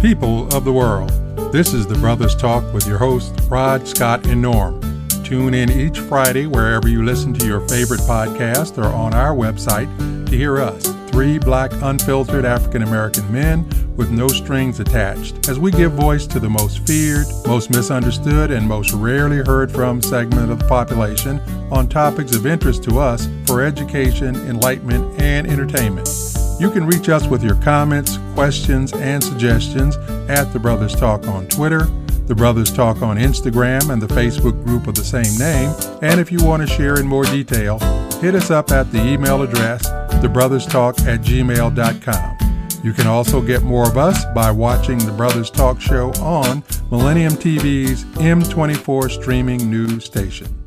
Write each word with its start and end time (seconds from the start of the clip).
people 0.00 0.48
of 0.54 0.64
the 0.64 0.72
world. 0.72 1.10
This 1.52 1.74
is 1.74 1.86
the 1.86 1.94
Brothers 1.96 2.34
Talk 2.34 2.64
with 2.72 2.86
your 2.86 2.96
hosts, 2.96 3.44
Rod, 3.46 3.86
Scott, 3.86 4.26
and 4.26 4.40
Norm. 4.40 4.80
Tune 5.24 5.52
in 5.52 5.70
each 5.70 5.98
Friday 5.98 6.46
wherever 6.46 6.88
you 6.88 7.04
listen 7.04 7.34
to 7.34 7.46
your 7.46 7.60
favorite 7.68 8.00
podcast 8.00 8.78
or 8.78 8.86
on 8.86 9.12
our 9.12 9.34
website 9.34 9.94
to 10.26 10.36
hear 10.36 10.58
us, 10.58 10.86
three 11.10 11.38
black, 11.38 11.70
unfiltered 11.82 12.46
African 12.46 12.82
American 12.82 13.30
men 13.30 13.68
with 13.94 14.10
no 14.10 14.28
strings 14.28 14.80
attached, 14.80 15.50
as 15.50 15.58
we 15.58 15.70
give 15.70 15.92
voice 15.92 16.26
to 16.28 16.40
the 16.40 16.48
most 16.48 16.78
feared, 16.86 17.26
most 17.46 17.68
misunderstood, 17.68 18.50
and 18.50 18.66
most 18.66 18.94
rarely 18.94 19.44
heard 19.44 19.70
from 19.70 20.00
segment 20.00 20.50
of 20.50 20.60
the 20.60 20.66
population 20.66 21.40
on 21.70 21.86
topics 21.86 22.34
of 22.34 22.46
interest 22.46 22.82
to 22.84 22.98
us 22.98 23.28
for 23.46 23.62
education, 23.62 24.34
enlightenment, 24.48 25.20
and 25.20 25.46
entertainment. 25.46 26.29
You 26.60 26.70
can 26.70 26.86
reach 26.86 27.08
us 27.08 27.26
with 27.26 27.42
your 27.42 27.54
comments, 27.62 28.18
questions, 28.34 28.92
and 28.92 29.24
suggestions 29.24 29.96
at 30.28 30.52
The 30.52 30.58
Brothers 30.58 30.94
Talk 30.94 31.26
on 31.26 31.48
Twitter, 31.48 31.84
The 32.26 32.34
Brothers 32.34 32.70
Talk 32.70 33.00
on 33.00 33.16
Instagram, 33.16 33.90
and 33.90 34.02
the 34.02 34.06
Facebook 34.08 34.62
group 34.62 34.86
of 34.86 34.94
the 34.94 35.02
same 35.02 35.38
name. 35.38 35.74
And 36.02 36.20
if 36.20 36.30
you 36.30 36.44
want 36.44 36.60
to 36.60 36.66
share 36.68 37.00
in 37.00 37.06
more 37.06 37.24
detail, 37.24 37.78
hit 38.20 38.34
us 38.34 38.50
up 38.50 38.72
at 38.72 38.92
the 38.92 39.02
email 39.02 39.40
address, 39.40 39.88
thebrotherstalk 40.22 41.00
at 41.06 41.20
gmail.com. 41.20 42.38
You 42.84 42.92
can 42.92 43.06
also 43.06 43.40
get 43.40 43.62
more 43.62 43.88
of 43.88 43.96
us 43.96 44.26
by 44.34 44.50
watching 44.50 44.98
The 44.98 45.12
Brothers 45.12 45.50
Talk 45.50 45.80
Show 45.80 46.10
on 46.20 46.62
Millennium 46.90 47.32
TV's 47.32 48.04
M24 48.04 49.10
streaming 49.10 49.70
news 49.70 50.04
station. 50.04 50.59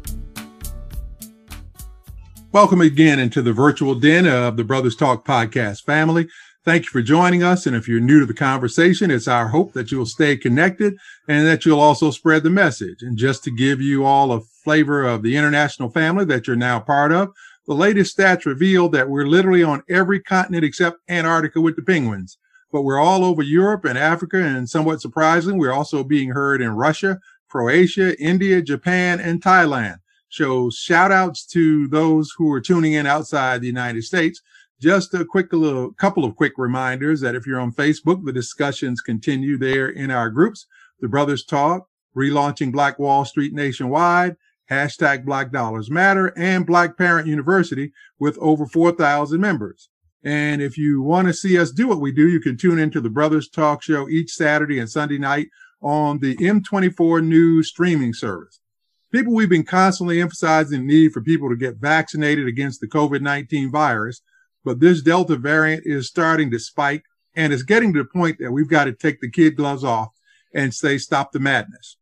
Welcome 2.54 2.82
again 2.82 3.18
into 3.18 3.42
the 3.42 3.52
virtual 3.52 3.96
den 3.96 4.28
of 4.28 4.58
the 4.58 4.64
Brothers 4.64 4.96
Talk 4.96 5.26
podcast 5.26 5.86
family. 5.86 6.28
Thank 6.64 6.84
you 6.84 6.92
for 6.92 7.02
joining 7.02 7.42
us. 7.42 7.66
And 7.66 7.76
if 7.76 7.88
you're 7.88 8.00
new 8.00 8.20
to 8.20 8.28
the 8.28 8.34
conversation, 8.36 9.10
it's 9.10 9.28
our 9.28 9.48
hope 9.48 9.74
that 9.74 9.92
you'll 9.92 10.06
stay 10.06 10.38
connected 10.38 10.94
and 11.28 11.48
that 11.48 11.66
you'll 11.66 11.80
also 11.80 12.12
spread 12.12 12.44
the 12.44 12.52
message. 12.52 13.02
And 13.02 13.18
just 13.18 13.44
to 13.46 13.52
give 13.52 13.82
you 13.82 14.06
all 14.06 14.32
a 14.32 14.42
flavor 14.64 15.04
of 15.04 15.24
the 15.24 15.36
international 15.36 15.90
family 15.90 16.26
that 16.26 16.46
you're 16.46 16.56
now 16.56 16.80
part 16.80 17.12
of, 17.12 17.34
the 17.66 17.74
latest 17.74 18.16
stats 18.16 18.46
reveal 18.46 18.88
that 18.90 19.10
we're 19.10 19.26
literally 19.26 19.64
on 19.64 19.82
every 19.90 20.20
continent 20.20 20.64
except 20.64 21.00
Antarctica 21.10 21.60
with 21.60 21.76
the 21.76 21.82
penguins. 21.82 22.38
But 22.72 22.84
we're 22.84 23.02
all 23.02 23.26
over 23.26 23.42
Europe 23.42 23.84
and 23.84 23.98
Africa, 23.98 24.38
and 24.38 24.70
somewhat 24.70 25.02
surprising, 25.02 25.58
we're 25.58 25.74
also 25.74 26.04
being 26.04 26.30
heard 26.30 26.62
in 26.62 26.76
Russia, 26.76 27.18
Croatia, 27.50 28.16
India, 28.22 28.62
Japan, 28.62 29.20
and 29.20 29.42
Thailand. 29.42 29.96
So 30.34 30.72
shout 30.72 31.12
outs 31.12 31.46
to 31.52 31.88
those 31.90 32.34
who 32.36 32.52
are 32.54 32.60
tuning 32.60 32.94
in 32.94 33.06
outside 33.06 33.62
the 33.62 33.68
United 33.68 34.04
States. 34.04 34.42
Just 34.82 35.14
a 35.14 35.24
quick 35.24 35.54
little 35.54 35.94
couple 35.94 36.26
of 36.26 36.36
quick 36.36 36.54
reminders 36.58 37.22
that 37.22 37.36
if 37.36 37.46
you're 37.46 37.60
on 37.60 37.72
Facebook, 37.72 38.26
the 38.26 38.34
discussions 38.34 39.00
continue 39.00 39.60
there 39.60 39.90
in 39.90 40.10
our 40.10 40.32
groups. 40.32 40.66
The 41.02 41.08
Brothers 41.08 41.46
Talk, 41.46 41.88
relaunching 42.18 42.72
Black 42.72 42.98
Wall 42.98 43.26
Street 43.26 43.54
nationwide, 43.54 44.36
hashtag 44.72 45.24
Black 45.24 45.52
Dollars 45.52 45.92
Matter, 45.92 46.34
and 46.36 46.66
Black 46.66 46.98
Parent 46.98 47.28
University 47.28 47.92
with 48.18 48.36
over 48.40 48.66
4,000 48.66 49.40
members. 49.40 49.90
And 50.24 50.64
if 50.64 50.80
you 50.80 51.04
want 51.04 51.28
to 51.28 51.34
see 51.36 51.60
us 51.60 51.70
do 51.70 51.88
what 51.88 52.02
we 52.02 52.12
do, 52.12 52.28
you 52.28 52.40
can 52.40 52.58
tune 52.58 52.80
into 52.80 53.02
the 53.02 53.10
Brothers 53.12 53.50
Talk 53.50 53.84
Show 53.84 54.10
each 54.10 54.32
Saturday 54.32 54.80
and 54.80 54.90
Sunday 54.90 55.20
night 55.20 55.50
on 55.80 56.18
the 56.18 56.36
M24 56.38 57.24
News 57.24 57.68
streaming 57.68 58.16
service 58.16 58.62
people 59.14 59.34
we've 59.34 59.48
been 59.48 59.64
constantly 59.64 60.20
emphasizing 60.20 60.80
the 60.80 60.94
need 60.94 61.14
for 61.14 61.22
people 61.22 61.48
to 61.48 61.56
get 61.56 61.76
vaccinated 61.76 62.48
against 62.48 62.82
the 62.82 62.88
COVID-19 62.88 63.72
virus, 63.72 64.22
but 64.66 64.80
this 64.80 65.04
Delta 65.04 65.36
variant 65.38 65.84
is 65.86 66.08
starting 66.08 66.50
to 66.50 66.60
spike 66.60 67.04
and 67.36 67.54
it's 67.54 67.62
getting 67.62 67.94
to 67.94 68.00
the 68.00 68.10
point 68.10 68.38
that 68.40 68.52
we've 68.52 68.68
got 68.68 68.86
to 68.86 68.92
take 68.92 69.22
the 69.22 69.30
kid 69.30 69.56
gloves 69.56 69.84
off 69.84 70.10
and 70.56 70.74
say, 70.74 70.98
stop 70.98 71.32
the 71.32 71.40
madness. 71.40 71.98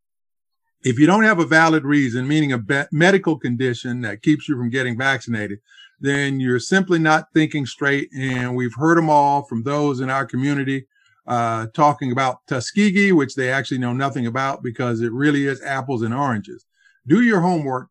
If 0.84 0.98
you 0.98 1.06
don't 1.06 1.26
have 1.26 1.40
a 1.40 1.46
valid 1.46 1.84
reason, 1.84 2.28
meaning 2.28 2.54
a 2.54 2.58
be- 2.58 2.84
medical 2.94 3.38
condition 3.38 4.02
that 4.02 4.24
keeps 4.24 4.48
you 4.48 4.56
from 4.56 4.70
getting 4.70 4.98
vaccinated, 4.98 5.60
then 6.00 6.40
you're 6.40 6.60
simply 6.60 6.98
not 6.98 7.28
thinking 7.34 7.66
straight. 7.66 8.10
And 8.18 8.56
we've 8.56 8.74
heard 8.76 8.98
them 8.98 9.10
all 9.10 9.44
from 9.44 9.64
those 9.64 10.00
in 10.00 10.10
our 10.10 10.26
community 10.26 10.88
uh, 11.28 11.68
talking 11.74 12.12
about 12.12 12.40
Tuskegee, 12.48 13.12
which 13.12 13.36
they 13.36 13.52
actually 13.52 13.78
know 13.78 13.94
nothing 13.94 14.28
about 14.28 14.64
because 14.64 15.02
it 15.02 15.12
really 15.12 15.46
is 15.46 15.62
apples 15.62 16.02
and 16.02 16.14
oranges 16.14 16.66
do 17.08 17.22
your 17.22 17.42
homework. 17.42 17.90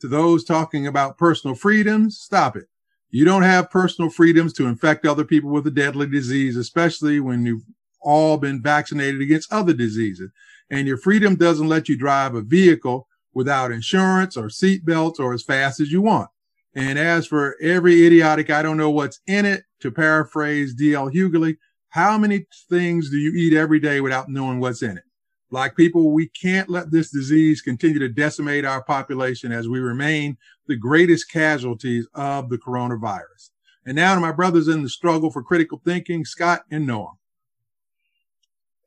To 0.00 0.08
those 0.08 0.42
talking 0.42 0.86
about 0.86 1.16
personal 1.16 1.54
freedoms, 1.54 2.18
stop 2.18 2.56
it. 2.56 2.64
You 3.10 3.24
don't 3.24 3.42
have 3.42 3.70
personal 3.70 4.10
freedoms 4.10 4.52
to 4.54 4.66
infect 4.66 5.06
other 5.06 5.24
people 5.24 5.50
with 5.50 5.66
a 5.66 5.70
deadly 5.70 6.06
disease, 6.06 6.56
especially 6.56 7.20
when 7.20 7.46
you've 7.46 7.62
all 8.00 8.36
been 8.36 8.60
vaccinated 8.60 9.20
against 9.20 9.52
other 9.52 9.72
diseases. 9.72 10.30
And 10.70 10.88
your 10.88 10.96
freedom 10.96 11.36
doesn't 11.36 11.68
let 11.68 11.88
you 11.88 11.96
drive 11.96 12.34
a 12.34 12.42
vehicle 12.42 13.06
without 13.34 13.70
insurance 13.70 14.36
or 14.36 14.46
seatbelts 14.46 15.20
or 15.20 15.34
as 15.34 15.42
fast 15.42 15.78
as 15.78 15.92
you 15.92 16.02
want. 16.02 16.30
And 16.74 16.98
as 16.98 17.26
for 17.26 17.56
every 17.60 18.06
idiotic, 18.06 18.50
I 18.50 18.62
don't 18.62 18.78
know 18.78 18.90
what's 18.90 19.20
in 19.26 19.44
it, 19.44 19.64
to 19.80 19.90
paraphrase 19.90 20.74
D.L. 20.74 21.10
Hughley, 21.10 21.58
how 21.90 22.16
many 22.16 22.46
things 22.70 23.10
do 23.10 23.18
you 23.18 23.32
eat 23.34 23.52
every 23.52 23.78
day 23.78 24.00
without 24.00 24.30
knowing 24.30 24.58
what's 24.58 24.82
in 24.82 24.96
it? 24.96 25.04
Black 25.52 25.76
people, 25.76 26.12
we 26.12 26.28
can't 26.28 26.70
let 26.70 26.90
this 26.90 27.10
disease 27.10 27.60
continue 27.60 27.98
to 27.98 28.08
decimate 28.08 28.64
our 28.64 28.82
population 28.82 29.52
as 29.52 29.68
we 29.68 29.80
remain 29.80 30.38
the 30.66 30.74
greatest 30.74 31.30
casualties 31.30 32.08
of 32.14 32.48
the 32.48 32.56
coronavirus. 32.56 33.50
And 33.84 33.94
now 33.96 34.14
to 34.14 34.20
my 34.22 34.32
brothers 34.32 34.66
in 34.66 34.82
the 34.82 34.88
struggle 34.88 35.30
for 35.30 35.42
critical 35.42 35.78
thinking, 35.84 36.24
Scott 36.24 36.62
and 36.70 36.86
Norm. 36.86 37.18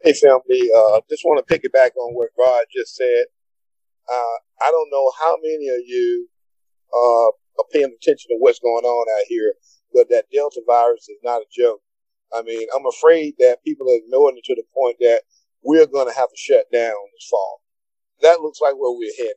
Hey, 0.01 0.13
family. 0.13 0.71
Uh, 0.75 1.01
just 1.07 1.23
want 1.23 1.45
to 1.45 1.53
piggyback 1.53 1.91
on 1.97 2.15
what 2.15 2.29
Rod 2.35 2.65
just 2.75 2.95
said. 2.95 3.25
Uh, 4.11 4.37
I 4.59 4.71
don't 4.71 4.89
know 4.91 5.11
how 5.19 5.37
many 5.43 5.69
of 5.69 5.81
you 5.85 6.27
uh, 6.91 7.27
are 7.27 7.69
paying 7.71 7.95
attention 7.95 8.29
to 8.29 8.37
what's 8.39 8.57
going 8.57 8.85
on 8.85 9.07
out 9.19 9.25
here, 9.27 9.53
but 9.93 10.09
that 10.09 10.25
Delta 10.33 10.61
virus 10.65 11.09
is 11.09 11.19
not 11.23 11.43
a 11.43 11.45
joke. 11.55 11.81
I 12.33 12.41
mean, 12.41 12.67
I'm 12.75 12.87
afraid 12.87 13.35
that 13.37 13.63
people 13.63 13.87
are 13.87 13.97
ignoring 13.97 14.37
it 14.37 14.45
to 14.45 14.55
the 14.55 14.63
point 14.75 14.97
that 15.01 15.21
we're 15.65 15.87
going 15.87 16.07
to 16.07 16.13
have 16.13 16.29
to 16.29 16.37
shut 16.37 16.65
down 16.71 16.93
this 17.13 17.27
fall. 17.29 17.61
That 18.21 18.39
looks 18.41 18.61
like 18.61 18.73
where 18.73 18.97
we're 18.97 19.11
headed. 19.17 19.35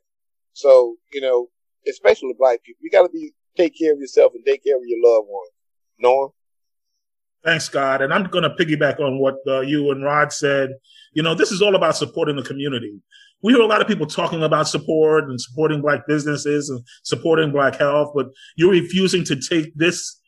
So, 0.53 0.95
you 1.11 1.21
know, 1.21 1.49
especially 1.87 2.33
black 2.37 2.63
people, 2.63 2.79
you 2.81 2.89
got 2.89 3.03
to 3.03 3.09
be 3.09 3.33
take 3.57 3.77
care 3.77 3.93
of 3.93 3.99
yourself 3.99 4.33
and 4.35 4.45
take 4.45 4.63
care 4.63 4.77
of 4.77 4.83
your 4.85 4.99
loved 5.03 5.27
ones. 5.27 5.49
Norm? 5.99 6.31
Thanks, 7.43 7.65
Scott. 7.65 8.01
And 8.01 8.13
I'm 8.13 8.25
going 8.25 8.43
to 8.43 8.49
piggyback 8.49 8.99
on 8.99 9.19
what 9.19 9.37
uh, 9.47 9.61
you 9.61 9.91
and 9.91 10.03
Rod 10.03 10.31
said. 10.31 10.71
You 11.13 11.23
know, 11.23 11.35
this 11.35 11.51
is 11.51 11.61
all 11.61 11.75
about 11.75 11.95
supporting 11.95 12.35
the 12.35 12.43
community. 12.43 13.01
We 13.41 13.53
hear 13.53 13.61
a 13.61 13.67
lot 13.67 13.81
of 13.81 13.87
people 13.87 14.05
talking 14.05 14.43
about 14.43 14.67
support 14.67 15.29
and 15.29 15.39
supporting 15.39 15.81
black 15.81 16.05
businesses 16.07 16.69
and 16.69 16.83
supporting 17.03 17.51
black 17.51 17.77
health, 17.77 18.11
but 18.13 18.27
you're 18.57 18.71
refusing 18.71 19.23
to 19.25 19.37
take 19.37 19.73
this 19.75 20.19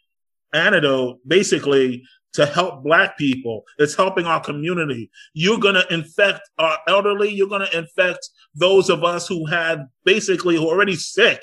antidote 0.54 1.20
basically 1.28 2.04
to 2.34 2.46
help 2.46 2.84
black 2.84 3.18
people. 3.18 3.64
It's 3.78 3.96
helping 3.96 4.26
our 4.26 4.40
community. 4.40 5.12
You're 5.34 5.60
going 5.60 5.76
to 5.76 5.94
infect 5.94 6.50
our 6.58 6.78
elderly. 6.88 7.30
You're 7.30 7.48
going 7.48 7.68
to 7.68 7.78
infect 7.78 8.30
those 8.56 8.90
of 8.90 9.04
us 9.04 9.28
who 9.28 9.46
have 9.48 9.80
basically 10.06 10.56
who 10.56 10.68
are 10.68 10.74
already 10.74 10.96
sick 10.96 11.42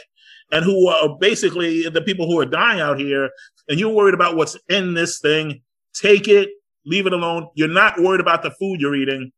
and 0.51 0.65
who 0.65 0.89
are 0.89 1.17
basically 1.19 1.89
the 1.89 2.01
people 2.01 2.27
who 2.27 2.39
are 2.39 2.47
dying 2.47 2.81
out 2.81 2.99
here. 2.99 3.31
And 3.69 3.79
you're 3.79 3.93
worried 3.93 4.15
about 4.15 4.37
what's 4.37 4.57
in 4.69 4.95
this 4.95 5.21
thing. 5.21 5.63
Take 5.95 6.29
it, 6.29 6.51
leave 6.87 7.07
it 7.07 7.13
alone. 7.13 7.49
You're 7.55 7.69
not 7.69 8.01
worried 8.01 8.21
about 8.21 8.43
the 8.43 8.51
food 8.53 8.81
you're 8.81 8.97
eating. 8.97 9.33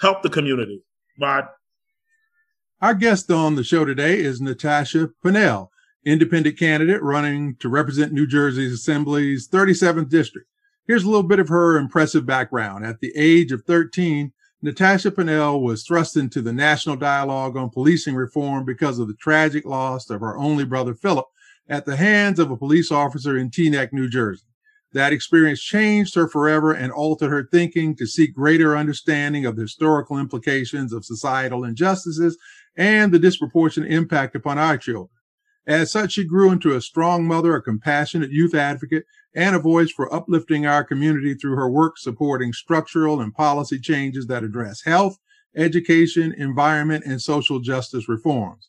Help 0.00 0.22
the 0.22 0.30
community. 0.30 0.82
But 1.18 1.54
our 2.80 2.94
guest 2.94 3.30
on 3.30 3.54
the 3.54 3.64
show 3.64 3.84
today 3.84 4.18
is 4.18 4.40
Natasha 4.40 5.10
Pannell, 5.24 5.68
independent 6.04 6.58
candidate 6.58 7.02
running 7.02 7.56
to 7.56 7.68
represent 7.68 8.12
New 8.12 8.26
Jersey's 8.26 8.72
Assembly's 8.72 9.48
37th 9.48 10.08
district. 10.08 10.48
Here's 10.86 11.04
a 11.04 11.08
little 11.08 11.22
bit 11.22 11.38
of 11.38 11.48
her 11.48 11.78
impressive 11.78 12.26
background. 12.26 12.84
At 12.84 13.00
the 13.00 13.12
age 13.16 13.52
of 13.52 13.62
13, 13.64 14.32
Natasha 14.60 15.10
Pannell 15.10 15.62
was 15.62 15.82
thrust 15.82 16.16
into 16.16 16.42
the 16.42 16.52
national 16.52 16.96
dialogue 16.96 17.56
on 17.56 17.70
policing 17.70 18.14
reform 18.14 18.66
because 18.66 18.98
of 18.98 19.08
the 19.08 19.14
tragic 19.14 19.64
loss 19.64 20.10
of 20.10 20.20
her 20.20 20.36
only 20.36 20.64
brother, 20.64 20.94
Phillip, 20.94 21.26
at 21.70 21.86
the 21.86 21.96
hands 21.96 22.38
of 22.38 22.50
a 22.50 22.56
police 22.56 22.92
officer 22.92 23.38
in 23.38 23.50
Teaneck, 23.50 23.94
New 23.94 24.10
Jersey. 24.10 24.44
That 24.92 25.12
experience 25.12 25.62
changed 25.62 26.14
her 26.16 26.28
forever 26.28 26.72
and 26.72 26.92
altered 26.92 27.30
her 27.30 27.48
thinking 27.50 27.96
to 27.96 28.06
seek 28.06 28.34
greater 28.34 28.76
understanding 28.76 29.46
of 29.46 29.56
the 29.56 29.62
historical 29.62 30.18
implications 30.18 30.92
of 30.92 31.04
societal 31.04 31.64
injustices 31.64 32.36
and 32.76 33.10
the 33.10 33.18
disproportionate 33.18 33.90
impact 33.90 34.36
upon 34.36 34.58
our 34.58 34.76
children. 34.76 35.08
As 35.66 35.90
such, 35.90 36.12
she 36.12 36.24
grew 36.24 36.50
into 36.50 36.76
a 36.76 36.80
strong 36.82 37.26
mother, 37.26 37.54
a 37.56 37.62
compassionate 37.62 38.30
youth 38.30 38.54
advocate, 38.54 39.04
and 39.34 39.56
a 39.56 39.58
voice 39.58 39.90
for 39.90 40.12
uplifting 40.14 40.66
our 40.66 40.84
community 40.84 41.34
through 41.34 41.56
her 41.56 41.70
work 41.70 41.96
supporting 41.96 42.52
structural 42.52 43.20
and 43.20 43.34
policy 43.34 43.78
changes 43.78 44.26
that 44.26 44.44
address 44.44 44.82
health, 44.84 45.18
education, 45.56 46.34
environment, 46.36 47.04
and 47.06 47.20
social 47.22 47.60
justice 47.60 48.08
reforms. 48.08 48.68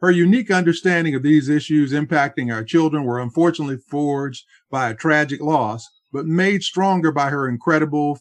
Her 0.00 0.10
unique 0.10 0.50
understanding 0.50 1.14
of 1.14 1.22
these 1.22 1.48
issues 1.48 1.92
impacting 1.92 2.54
our 2.54 2.62
children 2.62 3.04
were 3.04 3.20
unfortunately 3.20 3.78
forged 3.78 4.44
by 4.70 4.90
a 4.90 4.94
tragic 4.94 5.40
loss, 5.40 5.88
but 6.12 6.26
made 6.26 6.62
stronger 6.62 7.10
by 7.10 7.30
her 7.30 7.48
incredible 7.48 8.20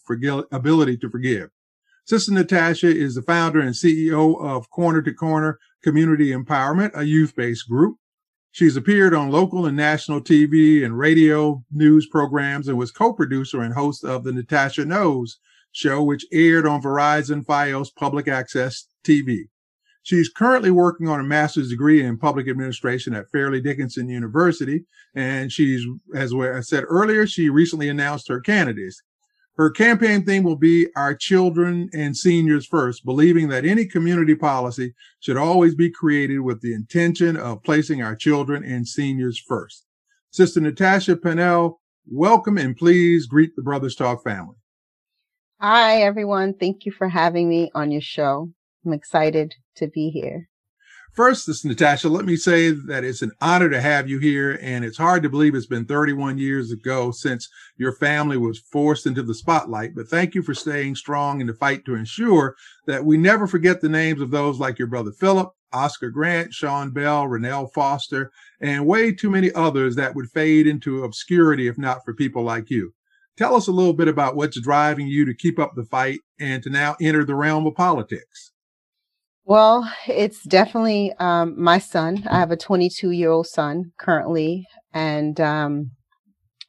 ability 0.52 0.98
to 0.98 1.10
forgive. 1.10 1.50
Sister 2.06 2.32
Natasha 2.32 2.88
is 2.88 3.16
the 3.16 3.22
founder 3.22 3.60
and 3.60 3.76
CEO 3.76 4.40
of 4.42 4.70
Corner 4.70 5.02
to 5.02 5.14
Corner 5.14 5.60
Community 5.84 6.32
Empowerment, 6.32 6.92
a 6.96 7.04
youth-based 7.04 7.68
group. 7.70 7.98
She's 8.56 8.78
appeared 8.78 9.14
on 9.14 9.32
local 9.32 9.66
and 9.66 9.76
national 9.76 10.22
TV 10.22 10.86
and 10.86 10.98
radio 10.98 11.62
news 11.74 12.08
programs 12.08 12.70
and 12.70 12.78
was 12.78 12.90
co-producer 12.90 13.60
and 13.60 13.74
host 13.74 14.06
of 14.06 14.24
the 14.24 14.32
Natasha 14.32 14.86
Knows 14.86 15.40
show, 15.74 16.02
which 16.02 16.26
aired 16.32 16.66
on 16.66 16.82
Verizon 16.82 17.46
Fios 17.46 17.90
public 17.94 18.30
access 18.30 18.88
TV. 19.04 19.50
She's 20.04 20.30
currently 20.30 20.72
working 20.72 21.10
on 21.10 21.20
a 21.20 21.24
master's 21.24 21.68
degree 21.68 22.02
in 22.02 22.18
public 22.18 22.48
administration 22.48 23.14
at 23.14 23.30
Fairleigh 23.30 23.60
Dickinson 23.60 24.08
University. 24.08 24.86
And 25.14 25.52
she's, 25.52 25.86
as 26.16 26.34
I 26.34 26.62
said 26.62 26.86
earlier, 26.88 27.28
she 27.28 27.50
recently 27.50 27.90
announced 27.90 28.30
her 28.30 28.40
candidacy. 28.40 29.02
Her 29.58 29.70
campaign 29.70 30.26
theme 30.26 30.44
will 30.44 30.58
be 30.58 30.88
our 30.98 31.16
children 31.16 31.90
and 31.94 32.16
seniors 32.16 32.66
first, 32.66 33.06
believing 33.06 33.48
that 33.50 33.64
any 33.64 33.86
community 33.86 34.36
policy 34.36 34.94
should 35.22 35.38
always 35.38 35.76
be 35.76 35.90
created 35.90 36.40
with 36.40 36.62
the 36.62 36.74
intention 36.74 37.38
of 37.38 37.64
placing 37.64 38.02
our 38.02 38.18
children 38.18 38.66
and 38.66 38.86
seniors 38.86 39.40
first. 39.40 39.86
Sister 40.32 40.60
Natasha 40.60 41.16
Pannell, 41.16 41.80
welcome 42.06 42.58
and 42.58 42.76
please 42.76 43.28
greet 43.28 43.56
the 43.56 43.62
Brothers 43.62 43.96
Talk 43.96 44.26
family. 44.26 44.58
Hi, 45.62 46.02
everyone. 46.02 46.54
Thank 46.56 46.86
you 46.86 46.92
for 46.92 47.08
having 47.08 47.48
me 47.48 47.72
on 47.74 47.92
your 47.92 48.02
show. 48.02 48.50
I'm 48.86 48.92
excited 48.92 49.56
to 49.78 49.88
be 49.88 50.10
here. 50.10 50.50
First, 51.16 51.48
this 51.48 51.64
Natasha, 51.64 52.10
let 52.10 52.26
me 52.26 52.36
say 52.36 52.72
that 52.72 53.06
it's 53.06 53.22
an 53.22 53.32
honor 53.40 53.70
to 53.70 53.80
have 53.80 54.10
you 54.10 54.20
here. 54.20 54.60
And 54.62 54.84
it's 54.84 54.98
hard 54.98 55.24
to 55.24 55.30
believe 55.30 55.56
it's 55.56 55.66
been 55.66 55.86
31 55.86 56.38
years 56.38 56.74
ago 56.74 57.12
since 57.12 57.48
your 57.78 57.94
family 57.94 58.36
was 58.36 58.60
forced 58.60 59.06
into 59.06 59.24
the 59.24 59.34
spotlight. 59.34 59.96
But 59.96 60.10
thank 60.10 60.36
you 60.36 60.44
for 60.44 60.54
staying 60.54 60.96
strong 60.96 61.40
in 61.40 61.48
the 61.48 61.54
fight 61.54 61.86
to 61.86 61.96
ensure 61.96 62.58
that 62.86 63.06
we 63.06 63.16
never 63.16 63.48
forget 63.48 63.80
the 63.80 63.88
names 63.88 64.20
of 64.20 64.30
those 64.30 64.60
like 64.60 64.78
your 64.78 64.90
brother 64.90 65.14
Phillip, 65.14 65.54
Oscar 65.72 66.10
Grant, 66.10 66.54
Sean 66.54 66.92
Bell, 66.92 67.28
Rennell 67.30 67.68
Foster, 67.68 68.30
and 68.60 68.86
way 68.86 69.14
too 69.14 69.30
many 69.30 69.54
others 69.54 69.96
that 69.96 70.16
would 70.16 70.30
fade 70.32 70.68
into 70.68 71.06
obscurity 71.06 71.70
if 71.70 71.78
not 71.78 72.04
for 72.04 72.14
people 72.14 72.44
like 72.44 72.70
you. 72.70 72.94
Tell 73.38 73.56
us 73.56 73.68
a 73.68 73.72
little 73.72 73.94
bit 73.94 74.10
about 74.10 74.36
what's 74.36 74.60
driving 74.60 75.08
you 75.08 75.24
to 75.24 75.34
keep 75.34 75.60
up 75.60 75.76
the 75.76 75.86
fight 75.86 76.20
and 76.42 76.62
to 76.64 76.70
now 76.70 76.98
enter 77.00 77.24
the 77.24 77.36
realm 77.36 77.66
of 77.68 77.76
politics. 77.76 78.52
Well, 79.46 79.88
it's 80.08 80.44
definitely 80.44 81.14
um, 81.20 81.62
my 81.62 81.78
son. 81.78 82.24
I 82.30 82.40
have 82.40 82.52
a 82.52 82.58
22 82.58 83.12
year 83.12 83.30
old 83.30 83.46
son 83.48 83.92
currently, 84.00 84.66
and 84.92 85.40
um, 85.40 85.92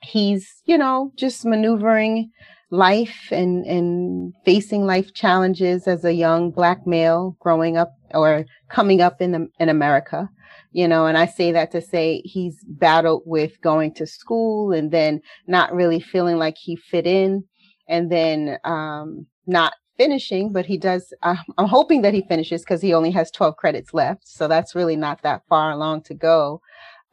he's, 0.02 0.62
you 0.66 0.76
know, 0.76 1.12
just 1.16 1.46
maneuvering 1.46 2.30
life 2.70 3.28
and, 3.30 3.64
and 3.64 4.34
facing 4.44 4.84
life 4.84 5.14
challenges 5.14 5.88
as 5.88 6.04
a 6.04 6.12
young 6.12 6.50
black 6.50 6.86
male 6.86 7.36
growing 7.40 7.78
up 7.78 7.92
or 8.12 8.44
coming 8.68 9.00
up 9.00 9.22
in 9.22 9.48
in 9.58 9.68
America. 9.70 10.28
You 10.72 10.86
know, 10.86 11.06
and 11.06 11.16
I 11.16 11.24
say 11.24 11.52
that 11.52 11.70
to 11.72 11.80
say 11.80 12.20
he's 12.24 12.62
battled 12.68 13.22
with 13.24 13.58
going 13.62 13.94
to 13.94 14.06
school 14.06 14.72
and 14.72 14.90
then 14.90 15.22
not 15.46 15.74
really 15.74 16.00
feeling 16.00 16.36
like 16.36 16.56
he 16.58 16.76
fit 16.76 17.06
in 17.06 17.44
and 17.88 18.12
then 18.12 18.58
um, 18.64 19.26
not 19.46 19.72
finishing, 19.96 20.52
but 20.52 20.66
he 20.66 20.76
does. 20.78 21.12
Uh, 21.22 21.36
I'm 21.58 21.68
hoping 21.68 22.02
that 22.02 22.14
he 22.14 22.22
finishes 22.22 22.62
because 22.62 22.82
he 22.82 22.94
only 22.94 23.10
has 23.12 23.30
12 23.30 23.56
credits 23.56 23.94
left. 23.94 24.28
So 24.28 24.48
that's 24.48 24.74
really 24.74 24.96
not 24.96 25.22
that 25.22 25.42
far 25.48 25.70
along 25.70 26.02
to 26.04 26.14
go. 26.14 26.60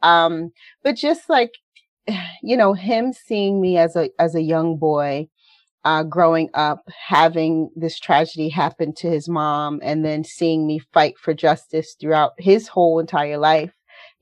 Um, 0.02 0.50
but 0.82 0.96
just 0.96 1.28
like, 1.28 1.52
you 2.42 2.56
know, 2.56 2.74
him 2.74 3.12
seeing 3.12 3.60
me 3.60 3.78
as 3.78 3.96
a, 3.96 4.10
as 4.18 4.34
a 4.34 4.42
young 4.42 4.76
boy, 4.78 5.28
uh, 5.84 6.02
growing 6.02 6.48
up, 6.54 6.82
having 7.08 7.70
this 7.76 7.98
tragedy 7.98 8.48
happen 8.48 8.94
to 8.94 9.10
his 9.10 9.28
mom 9.28 9.80
and 9.82 10.04
then 10.04 10.24
seeing 10.24 10.66
me 10.66 10.80
fight 10.92 11.18
for 11.18 11.34
justice 11.34 11.94
throughout 12.00 12.32
his 12.38 12.68
whole 12.68 12.98
entire 12.98 13.38
life 13.38 13.74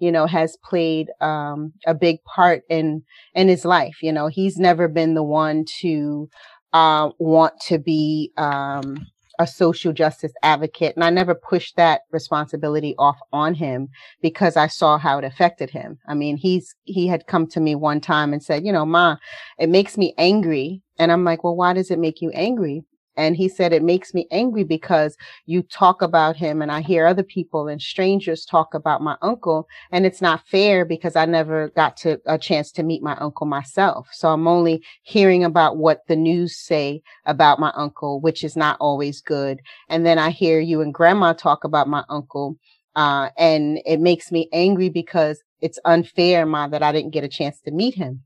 you 0.02 0.10
know, 0.10 0.26
has 0.26 0.56
played 0.64 1.10
um, 1.20 1.72
a 1.86 1.94
big 1.94 2.16
part 2.24 2.62
in 2.68 3.04
in 3.34 3.46
his 3.46 3.64
life. 3.64 4.02
You 4.02 4.12
know, 4.12 4.26
he's 4.26 4.58
never 4.58 4.88
been 4.88 5.14
the 5.14 5.22
one 5.22 5.64
to 5.80 6.28
uh, 6.72 7.10
want 7.18 7.54
to 7.66 7.78
be 7.78 8.32
um, 8.36 9.06
a 9.38 9.46
social 9.46 9.92
justice 9.92 10.32
advocate. 10.42 10.94
And 10.94 11.04
I 11.04 11.10
never 11.10 11.34
pushed 11.34 11.76
that 11.76 12.02
responsibility 12.10 12.94
off 12.98 13.18
on 13.32 13.54
him 13.54 13.88
because 14.20 14.56
I 14.56 14.66
saw 14.66 14.98
how 14.98 15.18
it 15.18 15.24
affected 15.24 15.70
him. 15.70 15.98
I 16.06 16.14
mean, 16.14 16.36
he's, 16.36 16.74
he 16.84 17.06
had 17.06 17.26
come 17.26 17.46
to 17.48 17.60
me 17.60 17.74
one 17.74 18.00
time 18.00 18.32
and 18.32 18.42
said, 18.42 18.64
you 18.64 18.72
know, 18.72 18.86
Ma, 18.86 19.16
it 19.58 19.68
makes 19.68 19.98
me 19.98 20.14
angry. 20.18 20.82
And 20.98 21.10
I'm 21.10 21.24
like, 21.24 21.44
well, 21.44 21.56
why 21.56 21.72
does 21.72 21.90
it 21.90 21.98
make 21.98 22.20
you 22.20 22.30
angry? 22.30 22.84
And 23.16 23.36
he 23.36 23.48
said, 23.48 23.72
it 23.72 23.82
makes 23.82 24.14
me 24.14 24.26
angry 24.30 24.64
because 24.64 25.16
you 25.46 25.62
talk 25.62 26.02
about 26.02 26.36
him 26.36 26.62
and 26.62 26.72
I 26.72 26.80
hear 26.80 27.06
other 27.06 27.22
people 27.22 27.68
and 27.68 27.80
strangers 27.80 28.44
talk 28.44 28.74
about 28.74 29.02
my 29.02 29.16
uncle. 29.22 29.68
And 29.90 30.06
it's 30.06 30.22
not 30.22 30.46
fair 30.46 30.84
because 30.84 31.16
I 31.16 31.26
never 31.26 31.68
got 31.70 31.96
to 31.98 32.20
a 32.26 32.38
chance 32.38 32.72
to 32.72 32.82
meet 32.82 33.02
my 33.02 33.16
uncle 33.16 33.46
myself. 33.46 34.08
So 34.12 34.28
I'm 34.28 34.48
only 34.48 34.82
hearing 35.02 35.44
about 35.44 35.76
what 35.76 36.06
the 36.08 36.16
news 36.16 36.56
say 36.56 37.02
about 37.26 37.60
my 37.60 37.72
uncle, 37.74 38.20
which 38.20 38.44
is 38.44 38.56
not 38.56 38.76
always 38.80 39.20
good. 39.20 39.60
And 39.88 40.06
then 40.06 40.18
I 40.18 40.30
hear 40.30 40.60
you 40.60 40.80
and 40.80 40.94
grandma 40.94 41.32
talk 41.32 41.64
about 41.64 41.88
my 41.88 42.04
uncle. 42.08 42.56
Uh, 42.94 43.30
and 43.38 43.80
it 43.86 44.00
makes 44.00 44.30
me 44.30 44.48
angry 44.52 44.88
because 44.88 45.42
it's 45.60 45.78
unfair, 45.84 46.44
Ma, 46.44 46.68
that 46.68 46.82
I 46.82 46.92
didn't 46.92 47.12
get 47.12 47.24
a 47.24 47.28
chance 47.28 47.60
to 47.62 47.70
meet 47.70 47.94
him. 47.94 48.22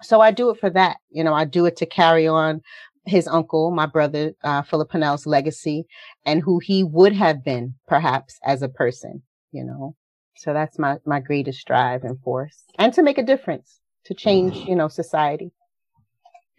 So 0.00 0.20
I 0.20 0.30
do 0.30 0.50
it 0.50 0.60
for 0.60 0.70
that. 0.70 0.98
You 1.10 1.24
know, 1.24 1.34
I 1.34 1.44
do 1.44 1.66
it 1.66 1.76
to 1.78 1.86
carry 1.86 2.26
on 2.26 2.62
his 3.06 3.26
uncle, 3.26 3.70
my 3.70 3.86
brother, 3.86 4.32
uh, 4.44 4.62
Phillip 4.62 4.90
Pannell's 4.90 5.26
legacy 5.26 5.86
and 6.24 6.42
who 6.42 6.58
he 6.58 6.84
would 6.84 7.12
have 7.12 7.44
been 7.44 7.74
perhaps 7.86 8.38
as 8.44 8.62
a 8.62 8.68
person, 8.68 9.22
you 9.52 9.64
know. 9.64 9.94
So 10.36 10.52
that's 10.52 10.78
my, 10.78 10.98
my 11.04 11.20
greatest 11.20 11.66
drive 11.66 12.04
and 12.04 12.20
force 12.20 12.64
and 12.78 12.92
to 12.94 13.02
make 13.02 13.18
a 13.18 13.22
difference, 13.24 13.80
to 14.04 14.14
change, 14.14 14.56
you 14.68 14.76
know, 14.76 14.88
society. 14.88 15.50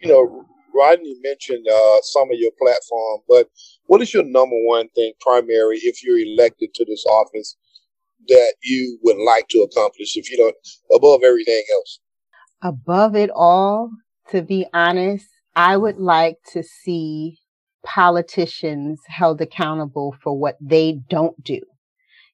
You 0.00 0.08
know, 0.08 0.46
Rodney 0.74 1.16
mentioned 1.22 1.66
uh, 1.68 1.96
some 2.02 2.30
of 2.30 2.38
your 2.38 2.52
platform, 2.60 3.20
but 3.28 3.48
what 3.86 4.02
is 4.02 4.12
your 4.12 4.24
number 4.24 4.56
one 4.64 4.88
thing 4.90 5.12
primary 5.20 5.78
if 5.78 6.04
you're 6.04 6.18
elected 6.18 6.74
to 6.74 6.84
this 6.84 7.04
office 7.06 7.56
that 8.28 8.54
you 8.62 8.98
would 9.02 9.16
like 9.16 9.48
to 9.48 9.60
accomplish 9.60 10.16
if 10.16 10.30
you 10.30 10.36
don't 10.36 10.56
above 10.94 11.22
everything 11.24 11.62
else? 11.72 12.00
Above 12.62 13.16
it 13.16 13.30
all, 13.34 13.90
to 14.30 14.42
be 14.42 14.66
honest, 14.74 15.26
I 15.56 15.76
would 15.76 15.98
like 15.98 16.36
to 16.52 16.62
see 16.62 17.38
politicians 17.84 19.00
held 19.06 19.40
accountable 19.40 20.14
for 20.22 20.36
what 20.36 20.56
they 20.60 21.00
don't 21.08 21.42
do. 21.42 21.60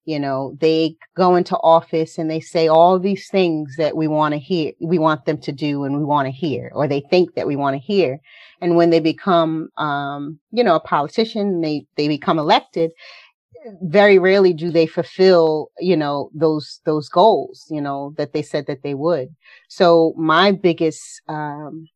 You 0.04 0.20
know, 0.20 0.56
they 0.60 0.94
go 1.16 1.34
into 1.34 1.56
office 1.56 2.16
and 2.16 2.30
they 2.30 2.38
say 2.38 2.68
all 2.68 2.98
these 2.98 3.28
things 3.28 3.74
that 3.76 3.96
we 3.96 4.06
want 4.06 4.34
to 4.34 4.38
hear, 4.38 4.72
we 4.80 4.98
want 4.98 5.24
them 5.24 5.38
to 5.38 5.52
do 5.52 5.82
and 5.82 5.98
we 5.98 6.04
want 6.04 6.26
to 6.26 6.30
hear, 6.30 6.70
or 6.74 6.86
they 6.86 7.00
think 7.00 7.34
that 7.34 7.46
we 7.46 7.56
want 7.56 7.74
to 7.74 7.80
hear. 7.80 8.20
And 8.60 8.76
when 8.76 8.90
they 8.90 9.00
become, 9.00 9.68
um, 9.76 10.38
you 10.52 10.62
know, 10.62 10.76
a 10.76 10.80
politician, 10.80 11.60
they, 11.60 11.86
they 11.96 12.06
become 12.06 12.38
elected, 12.38 12.92
very 13.82 14.16
rarely 14.16 14.52
do 14.52 14.70
they 14.70 14.86
fulfill, 14.86 15.70
you 15.80 15.96
know, 15.96 16.30
those, 16.32 16.80
those 16.84 17.08
goals, 17.08 17.66
you 17.68 17.80
know, 17.80 18.14
that 18.16 18.32
they 18.32 18.42
said 18.42 18.66
that 18.68 18.84
they 18.84 18.94
would. 18.94 19.34
So 19.68 20.14
my 20.16 20.52
biggest, 20.52 21.20
um, 21.26 21.88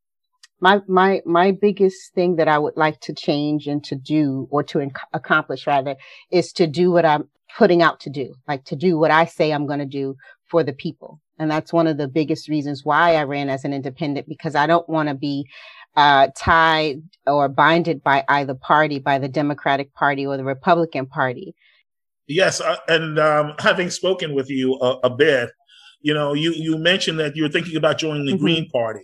my 0.61 0.81
my 0.87 1.23
my 1.25 1.53
biggest 1.53 2.13
thing 2.15 2.37
that 2.37 2.49
I 2.49 2.59
would 2.59 2.77
like 2.77 3.01
to 3.01 3.15
change 3.15 3.67
and 3.67 3.83
to 3.85 3.95
do 3.95 4.49
or 4.51 4.63
to 4.65 4.79
inc- 4.79 4.97
accomplish 5.13 5.67
rather 5.67 5.97
is 6.31 6.53
to 6.55 6.67
do 6.67 6.91
what 6.91 7.05
I'm 7.05 7.29
putting 7.57 7.83
out 7.83 8.01
to 8.01 8.11
do, 8.11 8.35
like 8.47 8.65
to 8.67 8.77
do 8.77 8.99
what 8.99 9.11
I 9.11 9.25
say 9.25 9.53
I'm 9.53 9.67
going 9.67 9.79
to 9.81 9.87
do 9.87 10.17
for 10.47 10.63
the 10.63 10.73
people. 10.73 11.21
And 11.39 11.51
that's 11.51 11.73
one 11.73 11.87
of 11.87 11.97
the 11.97 12.09
biggest 12.09 12.49
reasons 12.49 12.85
why 12.85 13.17
I 13.17 13.25
ran 13.25 13.49
as 13.49 13.65
an 13.65 13.73
independent 13.73 14.29
because 14.29 14.55
I 14.55 14.67
don't 14.67 14.89
want 14.89 15.09
to 15.09 15.15
be 15.15 15.47
uh, 15.97 16.29
tied 16.37 17.03
or 17.27 17.49
binded 17.49 18.03
by 18.03 18.25
either 18.29 18.55
party, 18.55 18.99
by 18.99 19.19
the 19.19 19.29
Democratic 19.29 19.93
Party 19.95 20.27
or 20.27 20.37
the 20.37 20.45
Republican 20.45 21.07
Party. 21.07 21.55
Yes, 22.27 22.61
uh, 22.61 22.77
and 22.87 23.19
um, 23.19 23.55
having 23.59 23.91
spoken 23.91 24.35
with 24.35 24.51
you 24.51 24.75
a, 24.75 24.99
a, 25.05 25.11
bit, 25.11 25.51
you 26.01 26.15
know, 26.15 26.33
you 26.33 26.53
you 26.53 26.79
mentioned 26.79 27.19
that 27.19 27.35
you're 27.35 27.49
thinking 27.49 27.77
about 27.77 27.99
joining 27.99 28.25
the 28.25 28.33
mm-hmm. 28.33 28.45
Green 28.45 28.71
Party. 28.71 29.01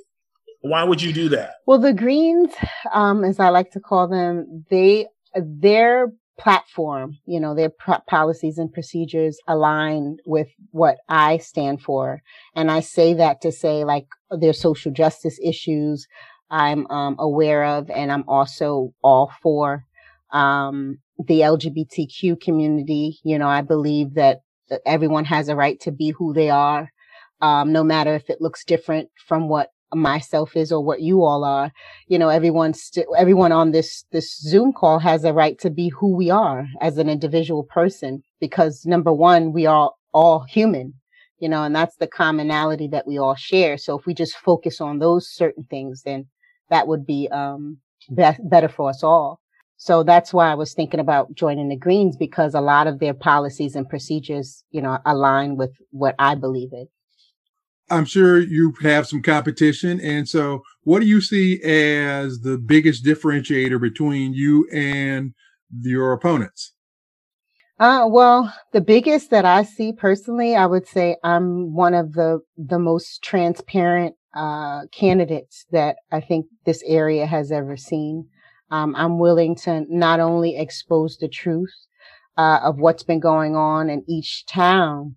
Why 0.68 0.84
would 0.84 1.00
you 1.02 1.12
do 1.12 1.28
that? 1.30 1.54
Well, 1.66 1.78
the 1.78 1.92
Greens, 1.92 2.52
um, 2.92 3.24
as 3.24 3.40
I 3.40 3.48
like 3.48 3.70
to 3.72 3.80
call 3.80 4.08
them, 4.08 4.64
they 4.70 5.06
their 5.34 6.12
platform, 6.38 7.18
you 7.26 7.40
know, 7.40 7.54
their 7.54 7.70
pro- 7.70 8.00
policies 8.08 8.58
and 8.58 8.72
procedures 8.72 9.38
align 9.48 10.18
with 10.26 10.48
what 10.70 10.98
I 11.08 11.38
stand 11.38 11.82
for, 11.82 12.20
and 12.54 12.70
I 12.70 12.80
say 12.80 13.14
that 13.14 13.40
to 13.42 13.52
say 13.52 13.84
like 13.84 14.06
their 14.30 14.52
social 14.52 14.92
justice 14.92 15.38
issues. 15.42 16.06
I'm 16.48 16.86
um, 16.90 17.16
aware 17.18 17.64
of, 17.64 17.90
and 17.90 18.12
I'm 18.12 18.24
also 18.28 18.92
all 19.02 19.32
for 19.42 19.84
um, 20.32 20.98
the 21.18 21.40
LGBTQ 21.40 22.40
community. 22.40 23.18
You 23.24 23.38
know, 23.38 23.48
I 23.48 23.62
believe 23.62 24.14
that 24.14 24.42
everyone 24.84 25.24
has 25.24 25.48
a 25.48 25.56
right 25.56 25.78
to 25.80 25.90
be 25.90 26.10
who 26.10 26.32
they 26.32 26.50
are, 26.50 26.90
um, 27.40 27.72
no 27.72 27.82
matter 27.82 28.14
if 28.14 28.30
it 28.30 28.40
looks 28.40 28.64
different 28.64 29.10
from 29.26 29.48
what 29.48 29.70
myself 29.96 30.56
is 30.56 30.72
or 30.72 30.84
what 30.84 31.00
you 31.02 31.22
all 31.22 31.44
are. 31.44 31.72
You 32.08 32.18
know, 32.18 32.28
everyone, 32.28 32.74
st- 32.74 33.06
everyone 33.16 33.52
on 33.52 33.72
this, 33.72 34.04
this 34.12 34.36
Zoom 34.38 34.72
call 34.72 34.98
has 35.00 35.24
a 35.24 35.32
right 35.32 35.58
to 35.60 35.70
be 35.70 35.88
who 35.88 36.14
we 36.14 36.30
are 36.30 36.66
as 36.80 36.98
an 36.98 37.08
individual 37.08 37.64
person 37.64 38.22
because 38.40 38.86
number 38.86 39.12
one, 39.12 39.52
we 39.52 39.66
are 39.66 39.92
all 40.14 40.44
human, 40.48 40.94
you 41.38 41.48
know, 41.48 41.64
and 41.64 41.74
that's 41.74 41.96
the 41.96 42.06
commonality 42.06 42.88
that 42.88 43.06
we 43.06 43.18
all 43.18 43.34
share. 43.34 43.78
So 43.78 43.98
if 43.98 44.06
we 44.06 44.14
just 44.14 44.36
focus 44.36 44.80
on 44.80 44.98
those 44.98 45.28
certain 45.28 45.64
things, 45.64 46.02
then 46.04 46.26
that 46.70 46.88
would 46.88 47.06
be, 47.06 47.28
um, 47.30 47.78
be- 48.14 48.38
better 48.44 48.68
for 48.68 48.90
us 48.90 49.02
all. 49.02 49.40
So 49.78 50.02
that's 50.02 50.32
why 50.32 50.50
I 50.50 50.54
was 50.54 50.72
thinking 50.72 51.00
about 51.00 51.34
joining 51.34 51.68
the 51.68 51.76
Greens 51.76 52.16
because 52.16 52.54
a 52.54 52.60
lot 52.60 52.86
of 52.86 52.98
their 52.98 53.14
policies 53.14 53.76
and 53.76 53.88
procedures, 53.88 54.64
you 54.70 54.80
know, 54.80 54.98
align 55.04 55.56
with 55.56 55.72
what 55.90 56.14
I 56.18 56.34
believe 56.34 56.72
in. 56.72 56.88
I'm 57.90 58.04
sure 58.04 58.38
you 58.38 58.74
have 58.82 59.06
some 59.06 59.22
competition. 59.22 60.00
And 60.00 60.28
so 60.28 60.62
what 60.82 61.00
do 61.00 61.06
you 61.06 61.20
see 61.20 61.62
as 61.62 62.40
the 62.40 62.58
biggest 62.58 63.04
differentiator 63.04 63.80
between 63.80 64.34
you 64.34 64.68
and 64.72 65.34
your 65.80 66.12
opponents? 66.12 66.72
Uh, 67.78 68.06
well, 68.08 68.52
the 68.72 68.80
biggest 68.80 69.30
that 69.30 69.44
I 69.44 69.62
see 69.62 69.92
personally, 69.92 70.56
I 70.56 70.66
would 70.66 70.86
say 70.88 71.16
I'm 71.22 71.74
one 71.74 71.94
of 71.94 72.14
the, 72.14 72.40
the 72.56 72.78
most 72.78 73.22
transparent, 73.22 74.16
uh, 74.34 74.86
candidates 74.92 75.66
that 75.70 75.96
I 76.10 76.20
think 76.20 76.46
this 76.64 76.82
area 76.86 77.26
has 77.26 77.52
ever 77.52 77.76
seen. 77.76 78.28
Um, 78.70 78.94
I'm 78.96 79.18
willing 79.18 79.54
to 79.56 79.84
not 79.88 80.20
only 80.20 80.56
expose 80.56 81.18
the 81.18 81.28
truth, 81.28 81.72
uh, 82.36 82.60
of 82.62 82.78
what's 82.78 83.02
been 83.02 83.20
going 83.20 83.56
on 83.56 83.88
in 83.88 84.04
each 84.06 84.44
town, 84.46 85.16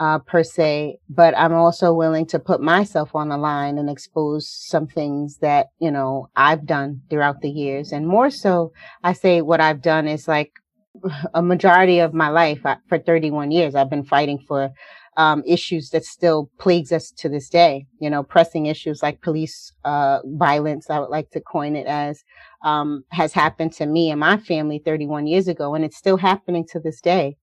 uh, 0.00 0.18
per 0.20 0.42
se, 0.42 0.98
but 1.08 1.36
I'm 1.36 1.52
also 1.52 1.92
willing 1.92 2.26
to 2.26 2.38
put 2.38 2.60
myself 2.60 3.14
on 3.14 3.28
the 3.28 3.36
line 3.36 3.78
and 3.78 3.90
expose 3.90 4.48
some 4.48 4.86
things 4.86 5.38
that, 5.38 5.68
you 5.80 5.90
know, 5.90 6.28
I've 6.36 6.66
done 6.66 7.02
throughout 7.10 7.40
the 7.40 7.50
years. 7.50 7.92
And 7.92 8.06
more 8.06 8.30
so, 8.30 8.72
I 9.02 9.12
say 9.12 9.42
what 9.42 9.60
I've 9.60 9.82
done 9.82 10.06
is 10.06 10.28
like 10.28 10.52
a 11.34 11.42
majority 11.42 11.98
of 11.98 12.14
my 12.14 12.28
life 12.28 12.60
for 12.88 12.98
31 12.98 13.50
years, 13.50 13.74
I've 13.74 13.90
been 13.90 14.04
fighting 14.04 14.38
for 14.38 14.70
um, 15.16 15.42
issues 15.44 15.90
that 15.90 16.04
still 16.04 16.48
plagues 16.60 16.92
us 16.92 17.10
to 17.10 17.28
this 17.28 17.48
day. 17.48 17.86
You 18.00 18.08
know, 18.08 18.22
pressing 18.22 18.66
issues 18.66 19.02
like 19.02 19.20
police 19.20 19.72
uh, 19.84 20.20
violence, 20.24 20.88
I 20.90 21.00
would 21.00 21.10
like 21.10 21.30
to 21.30 21.40
coin 21.40 21.74
it 21.74 21.88
as, 21.88 22.22
um, 22.64 23.04
has 23.10 23.32
happened 23.32 23.72
to 23.74 23.86
me 23.86 24.10
and 24.10 24.20
my 24.20 24.36
family 24.36 24.80
31 24.84 25.26
years 25.26 25.48
ago, 25.48 25.74
and 25.74 25.84
it's 25.84 25.96
still 25.96 26.18
happening 26.18 26.64
to 26.70 26.78
this 26.78 27.00
day. 27.00 27.36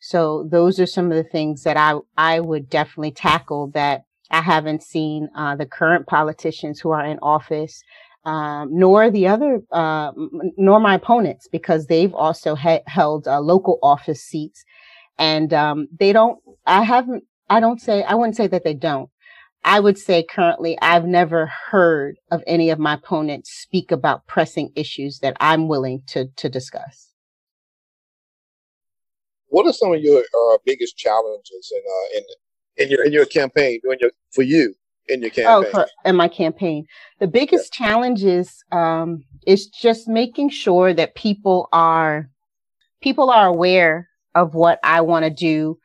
So 0.00 0.46
those 0.50 0.78
are 0.78 0.86
some 0.86 1.10
of 1.10 1.16
the 1.16 1.28
things 1.30 1.64
that 1.64 1.76
I, 1.76 1.98
I 2.16 2.40
would 2.40 2.70
definitely 2.70 3.10
tackle 3.12 3.68
that 3.74 4.04
I 4.30 4.42
haven't 4.42 4.82
seen, 4.82 5.28
uh, 5.34 5.56
the 5.56 5.66
current 5.66 6.06
politicians 6.06 6.80
who 6.80 6.90
are 6.90 7.04
in 7.04 7.18
office, 7.20 7.82
um, 8.24 8.68
nor 8.70 9.10
the 9.10 9.26
other, 9.26 9.62
uh, 9.72 10.12
nor 10.56 10.80
my 10.80 10.94
opponents, 10.94 11.48
because 11.50 11.86
they've 11.86 12.14
also 12.14 12.54
held 12.54 13.26
uh, 13.26 13.40
local 13.40 13.78
office 13.82 14.22
seats. 14.22 14.64
And, 15.18 15.52
um, 15.52 15.88
they 15.98 16.12
don't, 16.12 16.38
I 16.66 16.82
haven't, 16.82 17.24
I 17.50 17.60
don't 17.60 17.80
say, 17.80 18.02
I 18.02 18.14
wouldn't 18.14 18.36
say 18.36 18.46
that 18.48 18.64
they 18.64 18.74
don't. 18.74 19.10
I 19.64 19.80
would 19.80 19.98
say 19.98 20.22
currently 20.22 20.78
I've 20.80 21.06
never 21.06 21.46
heard 21.46 22.16
of 22.30 22.42
any 22.46 22.70
of 22.70 22.78
my 22.78 22.94
opponents 22.94 23.50
speak 23.50 23.90
about 23.90 24.26
pressing 24.26 24.70
issues 24.76 25.18
that 25.20 25.36
I'm 25.40 25.66
willing 25.66 26.02
to, 26.08 26.26
to 26.36 26.48
discuss. 26.48 27.07
What 29.48 29.66
are 29.66 29.72
some 29.72 29.92
of 29.92 30.00
your 30.00 30.20
uh, 30.20 30.58
biggest 30.64 30.96
challenges 30.96 31.72
in 31.74 31.80
uh, 31.80 32.18
in 32.18 32.84
in 32.84 32.90
your 32.90 33.04
in 33.04 33.12
your 33.12 33.26
campaign 33.26 33.80
doing 33.82 33.98
your 34.00 34.10
for 34.30 34.42
you 34.42 34.74
in 35.08 35.20
your 35.20 35.30
oh, 35.30 35.34
campaign? 35.34 35.64
Oh, 35.66 35.70
for, 35.70 35.86
in 36.04 36.16
my 36.16 36.28
campaign, 36.28 36.86
the 37.18 37.26
biggest 37.26 37.78
yeah. 37.78 37.86
challenge 37.86 38.24
um, 38.72 39.24
is 39.46 39.66
just 39.66 40.08
making 40.08 40.50
sure 40.50 40.92
that 40.92 41.14
people 41.14 41.68
are 41.72 42.30
people 43.00 43.30
are 43.30 43.46
aware 43.46 44.08
of 44.34 44.54
what 44.54 44.78
I 44.84 45.00
want 45.00 45.24
to 45.24 45.30
do. 45.30 45.78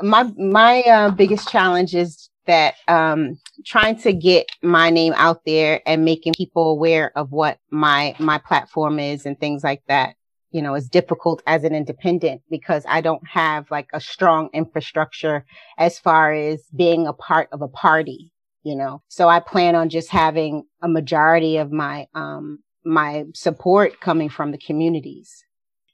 My 0.00 0.24
my 0.36 0.82
uh, 0.82 1.10
biggest 1.10 1.48
challenge 1.48 1.94
is 1.94 2.30
that 2.46 2.74
um, 2.88 3.38
trying 3.64 3.98
to 3.98 4.12
get 4.12 4.46
my 4.62 4.90
name 4.90 5.14
out 5.16 5.44
there 5.44 5.80
and 5.86 6.04
making 6.04 6.34
people 6.34 6.70
aware 6.70 7.16
of 7.16 7.32
what 7.32 7.58
my 7.70 8.14
my 8.18 8.38
platform 8.38 8.98
is 8.98 9.26
and 9.26 9.38
things 9.38 9.62
like 9.62 9.82
that 9.88 10.16
you 10.54 10.62
know, 10.62 10.74
as 10.74 10.88
difficult 10.88 11.42
as 11.48 11.64
an 11.64 11.74
independent 11.74 12.40
because 12.48 12.84
I 12.88 13.00
don't 13.00 13.26
have 13.26 13.68
like 13.72 13.88
a 13.92 14.00
strong 14.00 14.50
infrastructure 14.52 15.44
as 15.78 15.98
far 15.98 16.32
as 16.32 16.62
being 16.76 17.08
a 17.08 17.12
part 17.12 17.48
of 17.50 17.60
a 17.60 17.66
party, 17.66 18.30
you 18.62 18.76
know. 18.76 19.02
So 19.08 19.28
I 19.28 19.40
plan 19.40 19.74
on 19.74 19.88
just 19.88 20.10
having 20.10 20.62
a 20.80 20.86
majority 20.88 21.56
of 21.56 21.72
my 21.72 22.06
um 22.14 22.60
my 22.84 23.24
support 23.34 24.00
coming 24.00 24.28
from 24.28 24.52
the 24.52 24.58
communities. 24.58 25.44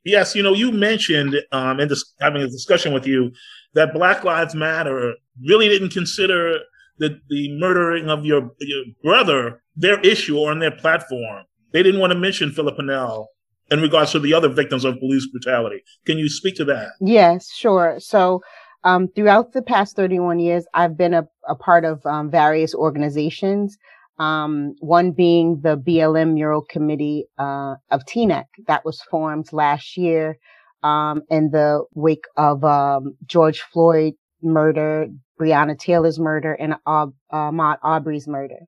Yes, 0.05 0.35
you 0.35 0.43
know, 0.43 0.53
you 0.53 0.73
mentioned 0.73 1.37
um 1.53 1.81
in 1.81 1.89
this 1.89 2.13
having 2.21 2.43
a 2.43 2.47
discussion 2.47 2.93
with 2.93 3.07
you 3.07 3.33
that 3.73 3.95
Black 3.95 4.25
Lives 4.25 4.55
Matter 4.55 5.15
really 5.49 5.71
didn't 5.71 5.95
consider 5.95 6.59
the 6.99 7.19
the 7.31 7.59
murdering 7.59 8.11
of 8.11 8.27
your 8.27 8.51
your 8.61 8.85
brother 9.03 9.63
their 9.75 9.99
issue 10.01 10.37
or 10.37 10.51
on 10.51 10.59
their 10.59 10.71
platform. 10.71 11.47
They 11.73 11.83
didn't 11.83 12.01
want 12.01 12.13
to 12.13 12.19
mention 12.19 12.53
Phillip 12.53 12.77
Pannell 12.77 13.29
in 13.71 13.81
regards 13.81 14.13
to 14.13 14.19
the 14.19 14.35
other 14.35 14.49
victims 14.49 14.85
of 14.85 14.99
police 14.99 15.27
brutality. 15.27 15.83
Can 16.07 16.19
you 16.19 16.29
speak 16.29 16.57
to 16.57 16.65
that? 16.67 16.93
Yes, 17.01 17.53
sure. 17.53 17.97
So, 17.99 18.43
um, 18.83 19.09
throughout 19.15 19.53
the 19.53 19.63
past 19.63 19.95
31 19.97 20.39
years, 20.39 20.67
I've 20.73 20.97
been 20.97 21.13
a, 21.13 21.29
a 21.47 21.55
part 21.55 21.85
of 21.85 22.05
um, 22.07 22.31
various 22.31 22.75
organizations. 22.75 23.77
Um, 24.19 24.75
one 24.81 25.13
being 25.13 25.61
the 25.63 25.77
BLM 25.77 26.35
Mural 26.35 26.63
Committee 26.63 27.27
uh, 27.39 27.77
of 27.91 28.05
Teaneck 28.05 28.47
that 28.67 28.85
was 28.85 29.01
formed 29.03 29.53
last 29.53 29.97
year 29.97 30.39
um, 30.83 31.23
in 31.31 31.51
the 31.51 31.85
wake 31.95 32.25
of 32.37 32.65
um, 32.65 33.17
George 33.27 33.61
Floyd 33.61 34.15
murder, 34.43 35.09
Breonna 35.39 35.79
Taylor's 35.79 36.19
murder, 36.19 36.53
and 36.55 36.75
uh, 36.87 37.07
Ahmaud 37.33 37.79
Arbery's 37.83 38.29
murder. 38.29 38.61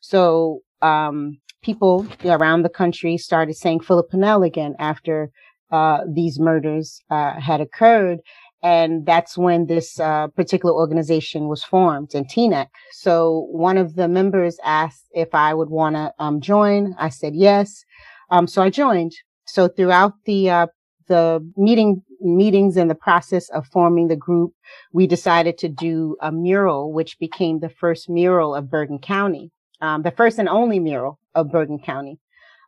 So 0.00 0.60
um, 0.82 1.38
people 1.62 2.06
around 2.24 2.62
the 2.62 2.68
country 2.68 3.16
started 3.16 3.54
saying 3.54 3.80
Phillip 3.80 4.10
Pannell 4.10 4.46
again 4.46 4.74
after 4.78 5.30
uh, 5.70 6.00
these 6.10 6.38
murders 6.38 7.00
uh, 7.10 7.38
had 7.40 7.60
occurred. 7.60 8.18
And 8.62 9.06
that's 9.06 9.38
when 9.38 9.66
this 9.66 10.00
uh, 10.00 10.28
particular 10.28 10.74
organization 10.74 11.46
was 11.46 11.62
formed 11.62 12.14
in 12.14 12.24
Teaneck. 12.24 12.68
So 12.90 13.46
one 13.50 13.78
of 13.78 13.94
the 13.94 14.08
members 14.08 14.58
asked 14.64 15.04
if 15.12 15.32
I 15.32 15.54
would 15.54 15.70
want 15.70 15.94
to 15.94 16.12
um, 16.18 16.40
join. 16.40 16.94
I 16.98 17.10
said 17.10 17.34
yes. 17.36 17.84
Um, 18.30 18.48
so 18.48 18.62
I 18.62 18.70
joined. 18.70 19.12
So 19.46 19.68
throughout 19.68 20.14
the 20.24 20.50
uh, 20.50 20.66
the 21.06 21.40
meeting 21.56 22.02
meetings 22.20 22.76
and 22.76 22.90
the 22.90 22.94
process 22.94 23.48
of 23.50 23.66
forming 23.66 24.08
the 24.08 24.16
group, 24.16 24.52
we 24.92 25.06
decided 25.06 25.56
to 25.58 25.68
do 25.68 26.16
a 26.20 26.32
mural, 26.32 26.92
which 26.92 27.18
became 27.18 27.60
the 27.60 27.70
first 27.70 28.10
mural 28.10 28.54
of 28.54 28.68
Bergen 28.68 28.98
County 28.98 29.52
um, 29.80 30.02
the 30.02 30.10
first 30.10 30.38
and 30.38 30.48
only 30.48 30.78
mural 30.78 31.18
of 31.34 31.50
Bergen 31.50 31.78
County, 31.78 32.18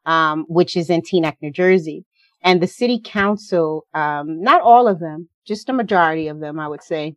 um, 0.07 0.45
which 0.49 0.77
is 0.77 0.91
in 0.91 1.03
Teaneck, 1.03 1.37
New 1.43 1.53
Jersey. 1.53 2.05
And 2.43 2.63
the 2.63 2.67
city 2.67 3.01
council, 3.05 3.87
um, 3.93 4.43
not 4.43 4.63
all 4.63 4.89
of 4.89 5.01
them, 5.01 5.29
just 5.47 5.69
a 5.69 5.73
majority 5.73 6.29
of 6.29 6.41
them, 6.41 6.59
I 6.59 6.69
would 6.69 6.83
say, 6.83 7.17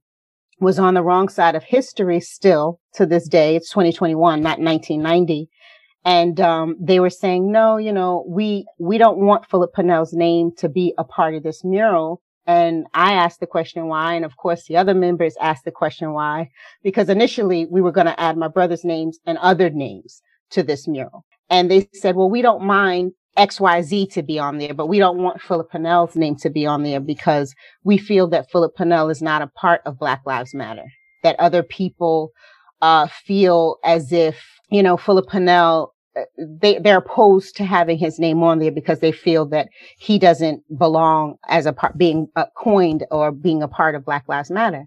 was 0.59 0.79
on 0.79 0.93
the 0.93 1.03
wrong 1.03 1.29
side 1.29 1.55
of 1.55 1.63
history 1.63 2.19
still 2.19 2.79
to 2.95 3.05
this 3.05 3.27
day. 3.27 3.55
It's 3.55 3.69
2021, 3.69 4.41
not 4.41 4.59
1990. 4.59 5.49
And, 6.05 6.39
um, 6.41 6.75
they 6.79 6.99
were 6.99 7.09
saying, 7.09 7.49
no, 7.51 7.77
you 7.77 7.93
know, 7.93 8.25
we, 8.27 8.65
we 8.77 8.97
don't 8.97 9.19
want 9.19 9.49
Phillip 9.49 9.73
Pannell's 9.73 10.13
name 10.13 10.51
to 10.57 10.67
be 10.67 10.93
a 10.97 11.05
part 11.05 11.35
of 11.35 11.43
this 11.43 11.63
mural 11.63 12.21
and 12.45 12.87
I 12.93 13.13
asked 13.13 13.39
the 13.39 13.47
question 13.47 13.87
why. 13.87 14.13
And 14.15 14.25
of 14.25 14.37
course, 14.37 14.67
the 14.67 14.77
other 14.77 14.93
members 14.93 15.35
asked 15.39 15.65
the 15.65 15.71
question 15.71 16.13
why, 16.13 16.49
because 16.83 17.09
initially 17.09 17.65
we 17.65 17.81
were 17.81 17.91
going 17.91 18.07
to 18.07 18.19
add 18.19 18.37
my 18.37 18.47
brother's 18.47 18.83
names 18.83 19.19
and 19.25 19.37
other 19.37 19.69
names 19.69 20.21
to 20.51 20.63
this 20.63 20.87
mural. 20.87 21.25
And 21.49 21.69
they 21.69 21.87
said, 21.93 22.15
well, 22.15 22.29
we 22.29 22.41
don't 22.41 22.63
mind 22.63 23.13
XYZ 23.37 24.11
to 24.13 24.23
be 24.23 24.39
on 24.39 24.57
there, 24.57 24.73
but 24.73 24.87
we 24.87 24.99
don't 24.99 25.17
want 25.17 25.41
Phillip 25.41 25.71
Pannell's 25.71 26.15
name 26.15 26.35
to 26.37 26.49
be 26.49 26.65
on 26.65 26.83
there 26.83 26.99
because 26.99 27.55
we 27.83 27.97
feel 27.97 28.27
that 28.27 28.51
Phillip 28.51 28.75
Pannell 28.75 29.09
is 29.09 29.21
not 29.21 29.41
a 29.41 29.47
part 29.47 29.81
of 29.85 29.99
Black 29.99 30.21
Lives 30.25 30.53
Matter, 30.53 30.85
that 31.23 31.39
other 31.39 31.63
people 31.63 32.31
uh, 32.81 33.07
feel 33.07 33.77
as 33.83 34.11
if, 34.11 34.43
you 34.69 34.83
know, 34.83 34.97
Phillip 34.97 35.27
Pannell 35.27 35.89
they 36.37 36.77
they're 36.79 36.97
opposed 36.99 37.55
to 37.57 37.65
having 37.65 37.97
his 37.97 38.19
name 38.19 38.43
on 38.43 38.59
there 38.59 38.71
because 38.71 38.99
they 38.99 39.11
feel 39.11 39.45
that 39.47 39.69
he 39.97 40.19
doesn't 40.19 40.61
belong 40.77 41.35
as 41.47 41.65
a 41.65 41.73
part 41.73 41.97
being 41.97 42.27
uh, 42.35 42.45
coined 42.57 43.05
or 43.11 43.31
being 43.31 43.63
a 43.63 43.67
part 43.67 43.95
of 43.95 44.05
Black 44.05 44.25
Lives 44.27 44.51
Matter. 44.51 44.85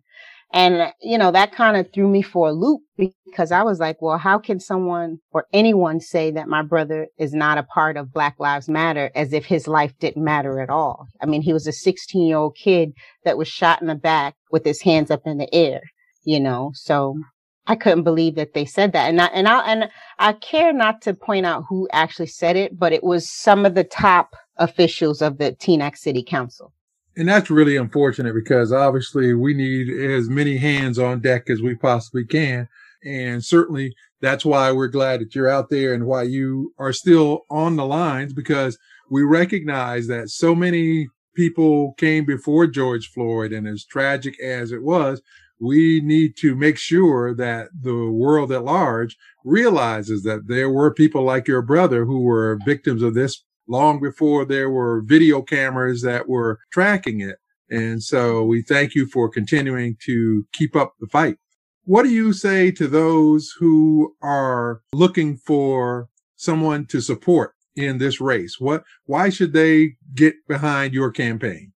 And 0.52 0.92
you 1.02 1.18
know 1.18 1.32
that 1.32 1.52
kind 1.52 1.76
of 1.76 1.92
threw 1.92 2.08
me 2.08 2.22
for 2.22 2.48
a 2.48 2.52
loop 2.52 2.80
because 2.96 3.50
I 3.50 3.62
was 3.62 3.80
like, 3.80 4.00
well, 4.00 4.18
how 4.18 4.38
can 4.38 4.60
someone 4.60 5.18
or 5.32 5.46
anyone 5.52 6.00
say 6.00 6.30
that 6.30 6.48
my 6.48 6.62
brother 6.62 7.08
is 7.18 7.34
not 7.34 7.58
a 7.58 7.64
part 7.64 7.96
of 7.96 8.12
Black 8.12 8.36
Lives 8.38 8.68
Matter 8.68 9.10
as 9.14 9.32
if 9.32 9.44
his 9.44 9.66
life 9.66 9.92
didn't 9.98 10.24
matter 10.24 10.60
at 10.60 10.70
all? 10.70 11.08
I 11.20 11.26
mean, 11.26 11.42
he 11.42 11.52
was 11.52 11.66
a 11.66 11.72
16 11.72 12.26
year 12.26 12.36
old 12.36 12.56
kid 12.56 12.92
that 13.24 13.36
was 13.36 13.48
shot 13.48 13.80
in 13.80 13.88
the 13.88 13.96
back 13.96 14.34
with 14.50 14.64
his 14.64 14.80
hands 14.80 15.10
up 15.10 15.22
in 15.26 15.38
the 15.38 15.52
air, 15.52 15.80
you 16.24 16.38
know. 16.38 16.70
So 16.74 17.18
I 17.66 17.76
couldn't 17.76 18.04
believe 18.04 18.36
that 18.36 18.54
they 18.54 18.64
said 18.64 18.92
that. 18.92 19.08
And 19.08 19.20
I, 19.20 19.26
and 19.26 19.48
I, 19.48 19.60
and 19.70 19.88
I 20.18 20.32
care 20.34 20.72
not 20.72 21.02
to 21.02 21.14
point 21.14 21.46
out 21.46 21.64
who 21.68 21.88
actually 21.92 22.26
said 22.26 22.56
it, 22.56 22.78
but 22.78 22.92
it 22.92 23.02
was 23.02 23.28
some 23.28 23.66
of 23.66 23.74
the 23.74 23.84
top 23.84 24.36
officials 24.56 25.20
of 25.20 25.38
the 25.38 25.52
Teaneck 25.52 25.96
City 25.96 26.22
Council. 26.22 26.72
And 27.16 27.28
that's 27.28 27.50
really 27.50 27.76
unfortunate 27.76 28.34
because 28.34 28.72
obviously 28.72 29.34
we 29.34 29.54
need 29.54 29.88
as 29.88 30.28
many 30.28 30.58
hands 30.58 30.98
on 30.98 31.20
deck 31.20 31.48
as 31.48 31.62
we 31.62 31.74
possibly 31.74 32.24
can. 32.24 32.68
And 33.04 33.44
certainly 33.44 33.94
that's 34.20 34.44
why 34.44 34.72
we're 34.72 34.88
glad 34.88 35.20
that 35.20 35.34
you're 35.34 35.48
out 35.48 35.70
there 35.70 35.94
and 35.94 36.06
why 36.06 36.22
you 36.24 36.74
are 36.78 36.92
still 36.92 37.46
on 37.50 37.76
the 37.76 37.86
lines 37.86 38.32
because 38.32 38.78
we 39.10 39.22
recognize 39.22 40.06
that 40.08 40.30
so 40.30 40.54
many 40.54 41.08
people 41.34 41.94
came 41.94 42.24
before 42.24 42.66
George 42.66 43.10
Floyd 43.10 43.52
and 43.52 43.66
as 43.66 43.84
tragic 43.84 44.40
as 44.40 44.72
it 44.72 44.82
was, 44.82 45.22
we 45.60 46.00
need 46.00 46.36
to 46.38 46.54
make 46.54 46.78
sure 46.78 47.34
that 47.34 47.68
the 47.80 48.10
world 48.10 48.52
at 48.52 48.64
large 48.64 49.16
realizes 49.44 50.22
that 50.24 50.48
there 50.48 50.70
were 50.70 50.92
people 50.92 51.22
like 51.22 51.48
your 51.48 51.62
brother 51.62 52.04
who 52.04 52.20
were 52.20 52.58
victims 52.64 53.02
of 53.02 53.14
this 53.14 53.42
long 53.68 54.00
before 54.00 54.44
there 54.44 54.70
were 54.70 55.02
video 55.04 55.42
cameras 55.42 56.02
that 56.02 56.28
were 56.28 56.58
tracking 56.72 57.20
it. 57.20 57.36
And 57.68 58.02
so 58.02 58.44
we 58.44 58.62
thank 58.62 58.94
you 58.94 59.06
for 59.06 59.28
continuing 59.28 59.96
to 60.04 60.46
keep 60.52 60.76
up 60.76 60.94
the 61.00 61.06
fight. 61.06 61.36
What 61.84 62.02
do 62.02 62.10
you 62.10 62.32
say 62.32 62.70
to 62.72 62.86
those 62.86 63.54
who 63.58 64.14
are 64.22 64.82
looking 64.92 65.36
for 65.36 66.08
someone 66.36 66.86
to 66.86 67.00
support 67.00 67.54
in 67.74 67.98
this 67.98 68.20
race? 68.20 68.56
What, 68.58 68.84
why 69.04 69.30
should 69.30 69.52
they 69.52 69.96
get 70.14 70.34
behind 70.48 70.94
your 70.94 71.10
campaign? 71.10 71.72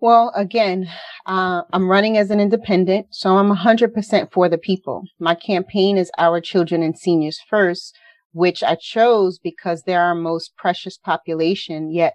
Well, 0.00 0.32
again, 0.34 0.88
uh, 1.26 1.62
I'm 1.74 1.90
running 1.90 2.16
as 2.16 2.30
an 2.30 2.40
independent, 2.40 3.08
so 3.10 3.36
I'm 3.36 3.54
100% 3.54 4.32
for 4.32 4.48
the 4.48 4.56
people. 4.56 5.04
My 5.18 5.34
campaign 5.34 5.98
is 5.98 6.10
Our 6.16 6.40
Children 6.40 6.82
and 6.82 6.98
Seniors 6.98 7.38
First, 7.50 7.94
which 8.32 8.62
I 8.62 8.76
chose 8.76 9.38
because 9.38 9.82
they're 9.82 10.00
our 10.00 10.14
most 10.14 10.56
precious 10.56 10.96
population, 10.96 11.92
yet 11.92 12.14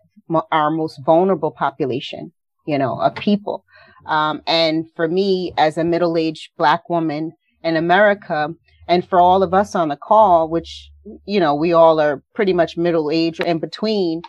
our 0.51 0.71
most 0.71 0.99
vulnerable 1.05 1.51
population, 1.51 2.31
you 2.65 2.79
know, 2.79 2.99
of 2.99 3.13
people. 3.13 3.63
Um, 4.07 4.41
and 4.47 4.85
for 4.95 5.07
me, 5.07 5.53
as 5.55 5.77
a 5.77 5.83
middle-aged 5.83 6.53
black 6.57 6.89
woman 6.89 7.33
in 7.63 7.75
America, 7.75 8.49
and 8.87 9.07
for 9.07 9.19
all 9.19 9.43
of 9.43 9.53
us 9.53 9.75
on 9.75 9.89
the 9.89 9.95
call, 9.95 10.49
which, 10.49 10.89
you 11.25 11.39
know, 11.39 11.53
we 11.53 11.73
all 11.73 11.99
are 11.99 12.23
pretty 12.33 12.53
much 12.53 12.77
middle-aged 12.77 13.41
or 13.41 13.45
in 13.45 13.59
between, 13.59 14.23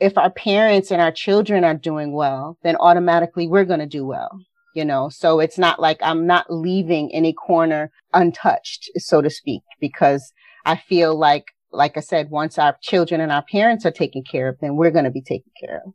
if 0.00 0.16
our 0.16 0.30
parents 0.30 0.90
and 0.90 1.00
our 1.00 1.12
children 1.12 1.62
are 1.62 1.74
doing 1.74 2.12
well, 2.12 2.58
then 2.62 2.76
automatically 2.76 3.46
we're 3.46 3.64
going 3.64 3.80
to 3.80 3.86
do 3.86 4.04
well. 4.04 4.40
You 4.74 4.84
know, 4.84 5.08
so 5.08 5.40
it's 5.40 5.58
not 5.58 5.80
like 5.80 5.98
I'm 6.00 6.28
not 6.28 6.46
leaving 6.48 7.12
any 7.12 7.32
corner 7.32 7.90
untouched, 8.14 8.88
so 8.98 9.20
to 9.20 9.28
speak, 9.28 9.62
because 9.80 10.32
I 10.64 10.76
feel 10.76 11.18
like, 11.18 11.46
like 11.72 11.96
I 11.96 12.00
said, 12.00 12.30
once 12.30 12.56
our 12.56 12.76
children 12.80 13.20
and 13.20 13.32
our 13.32 13.44
parents 13.50 13.84
are 13.84 13.90
taken 13.90 14.22
care 14.22 14.48
of, 14.48 14.58
then 14.60 14.76
we're 14.76 14.92
going 14.92 15.06
to 15.06 15.10
be 15.10 15.22
taken 15.22 15.50
care 15.60 15.82
of. 15.84 15.92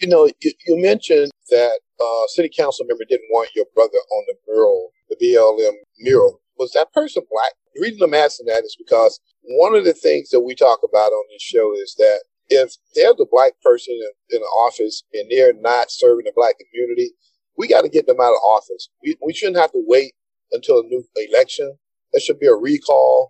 You 0.00 0.08
know, 0.08 0.28
you, 0.40 0.52
you 0.66 0.82
mentioned 0.82 1.30
that 1.50 1.78
uh, 2.00 2.26
city 2.28 2.50
council 2.56 2.84
member 2.84 3.04
didn't 3.08 3.28
want 3.30 3.50
your 3.54 3.66
brother 3.76 3.98
on 3.98 4.24
the 4.26 4.34
mural, 4.48 4.90
the 5.08 5.16
BLM 5.16 5.74
mural. 6.00 6.40
Was 6.58 6.72
that 6.72 6.92
person 6.92 7.22
black? 7.30 7.52
The 7.76 7.82
reason 7.82 8.02
I'm 8.02 8.14
asking 8.14 8.46
that 8.46 8.64
is 8.64 8.76
because 8.76 9.20
one 9.42 9.76
of 9.76 9.84
the 9.84 9.92
things 9.92 10.30
that 10.30 10.40
we 10.40 10.56
talk 10.56 10.80
about 10.82 11.12
on 11.12 11.24
this 11.30 11.42
show 11.42 11.72
is 11.74 11.94
that 11.98 12.22
if 12.50 12.76
there's 12.94 13.14
a 13.20 13.26
black 13.30 13.52
person 13.62 13.94
in, 13.94 14.38
in 14.38 14.42
office 14.42 15.04
and 15.12 15.30
they're 15.30 15.54
not 15.54 15.90
serving 15.90 16.24
the 16.26 16.32
black 16.34 16.56
community, 16.58 17.12
we 17.56 17.68
got 17.68 17.82
to 17.82 17.88
get 17.88 18.06
them 18.06 18.20
out 18.20 18.32
of 18.32 18.42
office. 18.44 18.90
We, 19.02 19.16
we 19.24 19.32
shouldn't 19.32 19.58
have 19.58 19.72
to 19.72 19.84
wait 19.86 20.14
until 20.52 20.80
a 20.80 20.82
new 20.82 21.04
election. 21.16 21.78
There 22.12 22.20
should 22.20 22.40
be 22.40 22.46
a 22.46 22.54
recall 22.54 23.28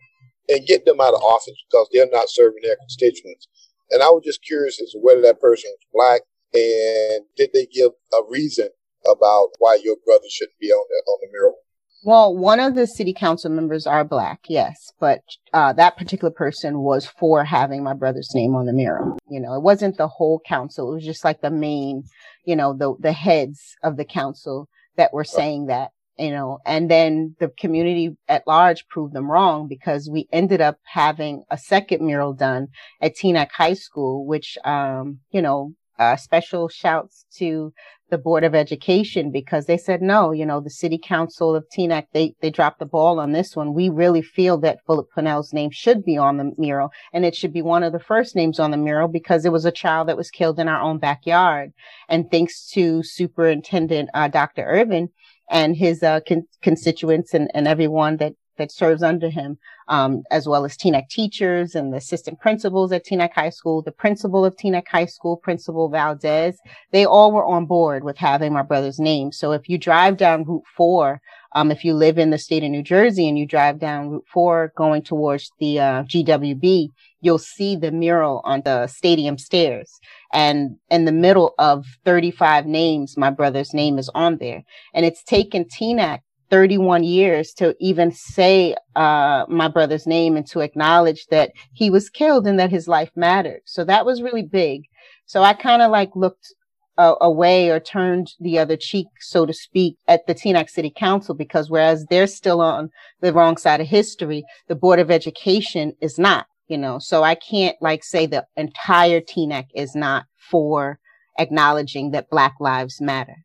and 0.49 0.67
get 0.67 0.85
them 0.85 1.01
out 1.01 1.15
of 1.15 1.23
office 1.23 1.57
because 1.71 1.89
they're 1.93 2.09
not 2.11 2.29
serving 2.29 2.63
their 2.63 2.77
constituents. 2.77 3.47
And 3.91 4.03
I 4.03 4.09
was 4.09 4.23
just 4.25 4.43
curious 4.43 4.81
as 4.81 4.91
to 4.93 4.99
whether 4.99 5.23
that 5.23 5.41
person 5.41 5.71
was 5.71 5.87
black 5.93 6.23
and 6.55 7.25
did 7.37 7.51
they 7.53 7.67
give 7.67 7.93
a 8.13 8.23
reason 8.29 8.69
about 9.07 9.51
why 9.59 9.79
your 9.83 9.97
brother 10.05 10.27
shouldn't 10.29 10.59
be 10.61 10.71
on 10.73 10.85
the 10.89 11.13
on 11.13 11.19
the 11.23 11.29
mural? 11.33 11.57
Well, 12.03 12.35
one 12.35 12.61
of 12.61 12.75
the 12.75 12.87
city 12.87 13.13
council 13.13 13.51
members 13.51 13.87
are 13.87 14.05
black, 14.05 14.41
yes, 14.49 14.91
but 14.99 15.21
uh, 15.53 15.75
that 15.75 15.99
particular 15.99 16.31
person 16.31 16.79
was 16.79 17.07
for 17.07 17.45
having 17.45 17.85
my 17.85 17.93
brother's 17.93 18.31
name 18.35 18.55
on 18.55 18.65
the 18.65 18.73
mural. 18.73 19.19
You 19.29 19.39
know, 19.39 19.55
it 19.55 19.63
wasn't 19.63 19.99
the 19.99 20.09
whole 20.09 20.41
council; 20.47 20.91
it 20.91 20.95
was 20.95 21.05
just 21.05 21.25
like 21.25 21.43
the 21.43 21.51
main, 21.51 22.05
you 22.47 22.57
know, 22.57 22.73
the 22.73 22.95
the 22.99 23.13
heads 23.13 23.77
of 23.83 23.99
the 23.99 24.07
council 24.07 24.69
that 24.97 25.13
were 25.13 25.25
saying 25.25 25.67
that. 25.67 25.91
You 26.19 26.31
know, 26.31 26.59
and 26.67 26.91
then 26.91 27.37
the 27.39 27.49
community 27.49 28.17
at 28.29 28.47
large 28.47 28.87
proved 28.89 29.15
them 29.15 29.31
wrong 29.31 29.69
because 29.69 30.09
we 30.11 30.29
ended 30.33 30.61
up 30.61 30.77
having 30.85 31.45
a 31.51 31.57
second 31.59 32.05
mural 32.05 32.35
done 32.35 32.69
at 33.01 33.15
Teaneck 33.15 33.53
High 33.53 33.73
School, 33.73 34.27
which, 34.27 34.59
um, 34.65 35.21
you 35.31 35.41
know, 35.41 35.75
uh, 35.99 36.17
special 36.17 36.69
shouts 36.69 37.27
to 37.37 37.73
the 38.11 38.19
Board 38.19 38.45
of 38.45 38.55
Education 38.55 39.31
because 39.31 39.67
they 39.67 39.77
said, 39.77 40.03
no, 40.03 40.33
you 40.33 40.45
know, 40.45 40.61
the 40.61 40.71
City 40.71 40.99
Council 40.99 41.55
of 41.55 41.65
Teaneck, 41.69 42.07
they, 42.13 42.35
they 42.41 42.51
dropped 42.51 42.79
the 42.79 42.87
ball 42.87 43.19
on 43.19 43.33
this 43.33 43.57
one. 43.57 43.75
We 43.75 43.89
really 43.89 44.23
feel 44.23 44.59
that 44.59 44.85
Phillip 44.87 45.09
Pannell's 45.17 45.53
name 45.53 45.71
should 45.71 46.05
be 46.05 46.17
on 46.17 46.37
the 46.37 46.53
mural 46.59 46.91
and 47.13 47.25
it 47.25 47.35
should 47.35 47.53
be 47.53 47.63
one 47.63 47.83
of 47.83 47.93
the 47.93 47.99
first 47.99 48.37
names 48.37 48.59
on 48.59 48.71
the 48.71 48.77
mural 48.77 49.09
because 49.09 49.45
it 49.45 49.53
was 49.53 49.65
a 49.65 49.73
child 49.73 50.09
that 50.09 50.17
was 50.17 50.31
killed 50.31 50.59
in 50.59 50.69
our 50.69 50.81
own 50.81 50.99
backyard. 50.99 51.73
And 52.09 52.31
thanks 52.31 52.69
to 52.73 53.03
Superintendent 53.03 54.11
uh, 54.15 54.29
Dr. 54.29 54.65
Irvin 54.65 55.11
and 55.51 55.77
his 55.77 56.03
uh, 56.03 56.21
con- 56.27 56.47
constituents 56.63 57.35
and, 57.35 57.51
and 57.55 57.67
everyone 57.67 58.19
that 58.19 58.35
that 58.61 58.71
serves 58.71 59.03
under 59.03 59.29
him, 59.29 59.59
um, 59.89 60.23
as 60.31 60.47
well 60.47 60.65
as 60.65 60.77
Teaneck 60.77 61.09
teachers 61.09 61.75
and 61.75 61.93
the 61.93 61.97
assistant 61.97 62.39
principals 62.41 62.93
at 62.93 63.05
Teaneck 63.05 63.33
High 63.33 63.51
School, 63.51 63.83
the 63.83 63.91
principal 63.91 64.45
of 64.45 64.55
Teaneck 64.57 64.87
High 64.87 65.07
School, 65.07 65.37
Principal 65.37 65.89
Valdez. 65.89 66.59
They 66.93 67.05
all 67.05 67.33
were 67.33 67.45
on 67.45 67.67
board 67.67 68.05
with 68.05 68.19
having 68.19 68.53
my 68.53 68.63
brother's 68.63 69.01
name. 69.01 69.33
So 69.33 69.53
if 69.53 69.69
you 69.69 69.79
drive 69.79 70.17
down 70.17 70.45
Route 70.45 70.65
4, 70.77 71.21
um, 71.53 71.71
if 71.71 71.85
you 71.85 71.95
live 71.95 72.19
in 72.19 72.31
the 72.31 72.39
state 72.39 72.63
of 72.63 72.71
New 72.71 72.83
Jersey 72.83 73.29
and 73.29 73.39
you 73.39 73.47
drive 73.47 73.81
down 73.81 74.11
Route 74.11 74.27
4 74.33 74.73
going 74.77 75.03
towards 75.03 75.51
the 75.59 75.81
uh, 75.81 76.03
GWB, 76.05 76.89
you'll 77.21 77.39
see 77.39 77.77
the 77.77 77.91
mural 77.91 78.41
on 78.45 78.63
the 78.65 78.87
stadium 78.87 79.37
stairs. 79.37 79.99
And 80.33 80.77
in 80.91 81.07
the 81.07 81.13
middle 81.13 81.55
of 81.59 81.87
35 82.05 82.67
names, 82.67 83.17
my 83.17 83.31
brother's 83.31 83.75
name 83.75 83.99
is 83.99 84.09
on 84.15 84.37
there. 84.39 84.63
And 84.95 85.05
it's 85.05 85.25
taken 85.25 85.65
Teaneck 85.65 86.21
31 86.51 87.05
years 87.05 87.53
to 87.55 87.75
even 87.81 88.11
say 88.13 88.75
uh, 88.97 89.45
my 89.49 89.69
brother's 89.69 90.07
name 90.07 90.37
and 90.37 90.47
to 90.49 90.61
acknowledge 90.61 91.27
that 91.27 91.53
he 91.73 91.91
was 91.91 92.11
killed 92.11 92.47
and 92.47 92.59
that 92.59 92.71
his 92.71 92.89
life 92.89 93.11
mattered. 93.17 93.61
So 93.65 93.85
that 93.85 94.05
was 94.05 94.23
really 94.23 94.43
big. 94.43 94.83
So 95.27 95.43
I 95.43 95.53
kind 95.53 95.81
of 95.81 95.91
like 95.91 96.15
looked 96.17 96.53
uh, 96.99 97.15
away 97.21 97.71
or 97.71 97.81
turned 97.81 98.35
the 98.41 98.59
other 98.59 98.77
cheek, 98.77 99.07
so 99.21 99.47
to 99.47 99.55
speak, 99.55 99.97
at 100.07 100.27
the 100.27 100.35
Teaneck 100.35 100.69
City 100.69 100.93
Council 100.95 101.35
because 101.35 101.71
whereas 101.71 102.05
they're 102.11 102.27
still 102.27 102.61
on 102.61 102.91
the 103.21 103.33
wrong 103.33 103.57
side 103.57 103.81
of 103.81 103.87
history, 103.87 104.45
the 104.69 104.75
Board 104.75 104.99
of 104.99 105.11
Education 105.11 105.95
is 106.01 106.19
not, 106.19 106.47
you 106.69 106.77
know. 106.77 106.99
So 106.99 107.23
I 107.23 107.37
can't 107.37 107.77
like 107.81 108.05
say 108.05 108.27
the 108.27 108.45
entire 108.57 109.21
Teaneck 109.21 109.69
is 109.75 109.95
not 109.95 110.27
for 110.37 110.99
acknowledging 111.39 112.11
that 112.11 112.29
Black 112.29 112.55
Lives 112.61 113.01
Matter. 113.01 113.37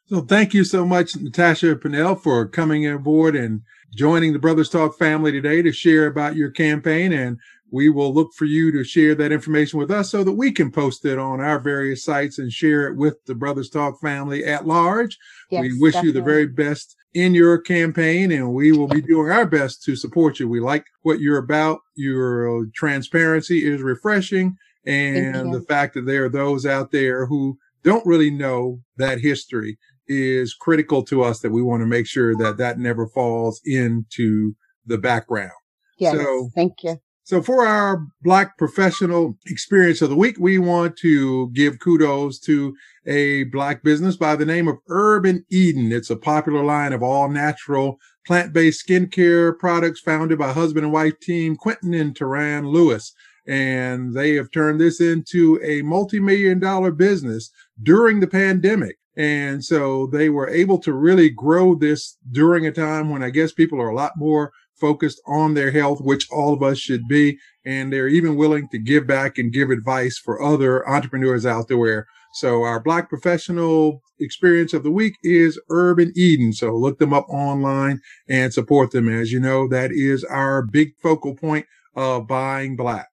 So 0.07 0.21
thank 0.21 0.53
you 0.53 0.65
so 0.65 0.85
much, 0.85 1.17
Natasha 1.17 1.77
Pannell, 1.77 2.21
for 2.21 2.47
coming 2.47 2.87
aboard 2.87 3.37
and 3.37 3.63
joining 3.95 4.33
the 4.33 4.39
Brothers 4.39 4.69
Talk 4.69 4.99
family 4.99 5.33
today 5.33 5.63
to 5.63 5.73
share 5.73 6.07
about 6.07 6.37
your 6.37 6.51
campaign. 6.51 7.13
And 7.13 7.39
we 7.73 7.89
will 7.89 8.13
look 8.13 8.33
for 8.35 8.45
you 8.45 8.71
to 8.71 8.85
share 8.85 9.15
that 9.15 9.33
information 9.33 9.79
with 9.79 9.91
us 9.91 10.11
so 10.11 10.23
that 10.23 10.35
we 10.35 10.53
can 10.53 10.71
post 10.71 11.05
it 11.07 11.19
on 11.19 11.41
our 11.41 11.59
various 11.59 12.05
sites 12.05 12.39
and 12.39 12.53
share 12.53 12.87
it 12.87 12.97
with 12.97 13.17
the 13.25 13.35
Brothers 13.35 13.71
Talk 13.71 13.99
family 14.01 14.45
at 14.45 14.67
large. 14.67 15.19
Yes, 15.51 15.63
we 15.63 15.81
wish 15.81 15.95
definitely. 15.95 16.09
you 16.09 16.13
the 16.13 16.31
very 16.31 16.47
best 16.47 16.95
in 17.15 17.35
your 17.35 17.59
campaign 17.59 18.31
and 18.31 18.53
we 18.53 18.73
will 18.73 18.89
be 18.89 19.01
doing 19.01 19.33
our 19.33 19.47
best 19.47 19.83
to 19.85 19.97
support 19.97 20.39
you. 20.39 20.49
We 20.49 20.61
like 20.61 20.85
what 21.01 21.21
you're 21.21 21.39
about. 21.39 21.81
Your 21.97 22.67
transparency 22.75 23.67
is 23.67 23.81
refreshing 23.81 24.57
And 24.85 25.53
the 25.53 25.63
fact 25.63 25.95
that 25.95 26.07
there 26.07 26.27
are 26.27 26.29
those 26.29 26.67
out 26.67 26.91
there 26.91 27.27
who 27.27 27.59
don't 27.83 28.07
really 28.07 28.31
know 28.31 28.81
that 28.97 29.21
history 29.21 29.79
is 30.07 30.55
critical 30.55 31.03
to 31.05 31.23
us 31.23 31.41
that 31.41 31.53
we 31.53 31.63
want 31.63 31.81
to 31.81 31.87
make 31.87 32.07
sure 32.07 32.37
that 32.37 32.59
that 32.59 32.79
never 32.79 33.07
falls 33.07 33.61
into 33.65 34.55
the 34.85 34.99
background. 34.99 35.53
Yes. 35.99 36.17
So, 36.17 36.51
thank 36.55 36.83
you. 36.83 36.99
So 37.33 37.41
for 37.41 37.67
our 37.67 38.09
black 38.21 38.59
professional 38.59 39.39
experience 39.47 40.03
of 40.03 40.11
the 40.11 40.17
week, 40.17 40.37
we 40.39 40.59
want 40.59 40.99
to 40.99 41.49
give 41.55 41.79
kudos 41.79 42.39
to 42.41 42.77
a 43.07 43.45
black 43.45 43.83
business 43.83 44.19
by 44.19 44.37
the 44.37 44.45
name 44.45 44.69
of 44.69 44.77
Urban 44.91 45.47
Eden. 45.51 45.93
It's 45.93 46.11
a 46.11 46.17
popular 46.17 46.63
line 46.63 46.93
of 46.93 47.03
all 47.03 47.31
natural 47.31 47.97
plant-based 48.27 48.87
skincare 48.87 49.59
products 49.59 49.99
founded 50.01 50.39
by 50.39 50.53
husband 50.53 50.85
and 50.85 50.93
wife 50.93 51.19
team 51.21 51.57
Quentin 51.57 51.95
and 51.95 52.15
Taran 52.15 52.71
Lewis. 52.71 53.15
And 53.47 54.13
they 54.13 54.35
have 54.35 54.51
turned 54.51 54.79
this 54.79 55.01
into 55.01 55.59
a 55.65 55.81
multi-million 55.81 56.59
dollar 56.59 56.91
business 56.91 57.51
during 57.83 58.21
the 58.21 58.27
pandemic. 58.27 58.97
And 59.17 59.65
so 59.65 60.07
they 60.07 60.29
were 60.29 60.51
able 60.51 60.77
to 60.81 60.93
really 60.93 61.31
grow 61.31 61.75
this 61.75 62.19
during 62.31 62.67
a 62.67 62.73
time 62.73 63.09
when 63.09 63.23
I 63.23 63.31
guess 63.31 63.53
people 63.53 63.81
are 63.81 63.89
a 63.89 63.97
lot 63.97 64.19
more 64.19 64.53
focused 64.83 65.23
on 65.27 65.55
their 65.55 65.71
health, 65.71 66.01
which 66.01 66.29
all 66.33 66.53
of 66.53 66.63
us 66.63 66.79
should 66.79 67.07
be. 67.09 67.39
And 67.65 67.93
they're 67.93 68.09
even 68.09 68.35
willing 68.35 68.69
to 68.71 68.79
give 68.79 69.07
back 69.07 69.39
and 69.39 69.53
give 69.53 69.71
advice 69.71 70.19
for 70.19 70.43
other 70.43 70.87
entrepreneurs 70.89 71.47
out 71.47 71.69
there. 71.69 72.07
So 72.35 72.63
our 72.65 72.81
black 72.81 73.09
professional 73.09 74.03
experience 74.19 74.73
of 74.73 74.83
the 74.83 74.91
week 74.91 75.15
is 75.23 75.61
Urban 75.71 76.13
Eden. 76.17 76.53
So 76.53 76.75
look 76.75 76.99
them 76.99 77.13
up 77.13 77.29
online 77.29 78.01
and 78.29 78.53
support 78.53 78.91
them. 78.91 79.09
As 79.09 79.31
you 79.31 79.39
know, 79.39 79.69
that 79.69 79.93
is 79.93 80.25
our 80.25 80.63
big 80.63 80.97
focal 81.01 81.37
point 81.37 81.67
of 81.95 82.27
buying 82.27 82.75
black. 82.75 83.07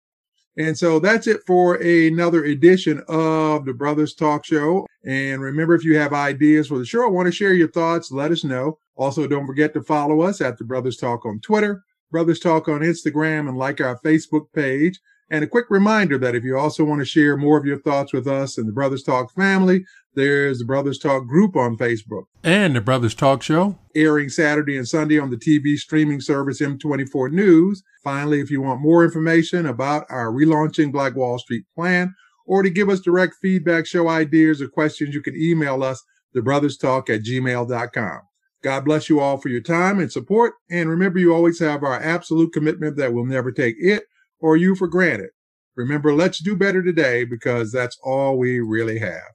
And 0.57 0.77
so 0.77 0.99
that's 0.99 1.27
it 1.27 1.41
for 1.45 1.75
another 1.75 2.43
edition 2.43 3.03
of 3.07 3.65
the 3.65 3.73
Brothers 3.73 4.13
Talk 4.15 4.45
Show. 4.45 4.87
And 5.05 5.41
remember, 5.41 5.75
if 5.75 5.85
you 5.85 5.97
have 5.97 6.11
ideas 6.11 6.67
for 6.67 6.79
the 6.79 6.85
show, 6.85 7.05
I 7.05 7.09
want 7.09 7.27
to 7.27 7.31
share 7.31 7.53
your 7.53 7.69
thoughts, 7.69 8.11
let 8.11 8.31
us 8.31 8.43
know. 8.43 8.77
Also, 8.99 9.27
don't 9.27 9.47
forget 9.47 9.73
to 9.73 9.81
follow 9.81 10.19
us 10.21 10.41
at 10.41 10.57
the 10.57 10.65
Brothers 10.65 10.97
Talk 10.97 11.25
on 11.25 11.39
Twitter, 11.39 11.83
Brothers 12.11 12.41
Talk 12.41 12.67
on 12.67 12.81
Instagram, 12.81 13.47
and 13.47 13.57
like 13.57 13.79
our 13.79 13.97
Facebook 14.01 14.51
page. 14.53 14.99
And 15.31 15.41
a 15.41 15.47
quick 15.47 15.67
reminder 15.69 16.17
that 16.17 16.35
if 16.35 16.43
you 16.43 16.57
also 16.57 16.83
want 16.83 16.99
to 16.99 17.05
share 17.05 17.37
more 17.37 17.57
of 17.57 17.65
your 17.65 17.79
thoughts 17.79 18.11
with 18.11 18.27
us 18.27 18.57
and 18.57 18.67
the 18.67 18.73
Brothers 18.73 19.03
Talk 19.03 19.31
family, 19.33 19.85
there's 20.15 20.59
the 20.59 20.65
Brothers 20.65 20.99
Talk 20.99 21.27
group 21.27 21.55
on 21.55 21.77
Facebook. 21.77 22.23
And 22.43 22.75
the 22.75 22.81
Brothers 22.81 23.15
Talk 23.15 23.41
Show. 23.41 23.77
Airing 23.95 24.27
Saturday 24.27 24.75
and 24.75 24.87
Sunday 24.87 25.17
on 25.17 25.29
the 25.29 25.37
TV 25.37 25.77
streaming 25.77 26.19
service 26.19 26.59
M24 26.59 27.31
News. 27.31 27.81
Finally, 28.03 28.41
if 28.41 28.51
you 28.51 28.61
want 28.61 28.81
more 28.81 29.05
information 29.05 29.65
about 29.65 30.05
our 30.09 30.29
relaunching 30.29 30.91
Black 30.91 31.15
Wall 31.15 31.39
Street 31.39 31.63
plan 31.73 32.13
or 32.45 32.63
to 32.63 32.69
give 32.69 32.89
us 32.89 32.99
direct 32.99 33.35
feedback, 33.41 33.85
show 33.85 34.09
ideas, 34.09 34.61
or 34.61 34.67
questions, 34.67 35.15
you 35.15 35.21
can 35.21 35.37
email 35.37 35.83
us, 35.83 36.03
thebrotherstalk 36.35 37.09
at 37.09 37.21
gmail.com. 37.21 38.21
God 38.63 38.85
bless 38.85 39.09
you 39.09 39.19
all 39.19 39.37
for 39.37 39.49
your 39.49 39.61
time 39.61 39.99
and 39.99 40.11
support. 40.11 40.53
And 40.69 40.89
remember, 40.89 41.19
you 41.19 41.33
always 41.33 41.59
have 41.59 41.83
our 41.83 41.99
absolute 41.99 42.51
commitment 42.51 42.97
that 42.97 43.13
we'll 43.13 43.25
never 43.25 43.51
take 43.51 43.75
it 43.79 44.03
or 44.39 44.57
you 44.57 44.75
for 44.75 44.87
granted. 44.87 45.29
Remember, 45.75 46.13
let's 46.13 46.43
do 46.43 46.57
better 46.57 46.83
today 46.83 47.23
because 47.23 47.71
that's 47.71 47.97
all 48.03 48.37
we 48.37 48.59
really 48.59 48.99
have. 48.99 49.31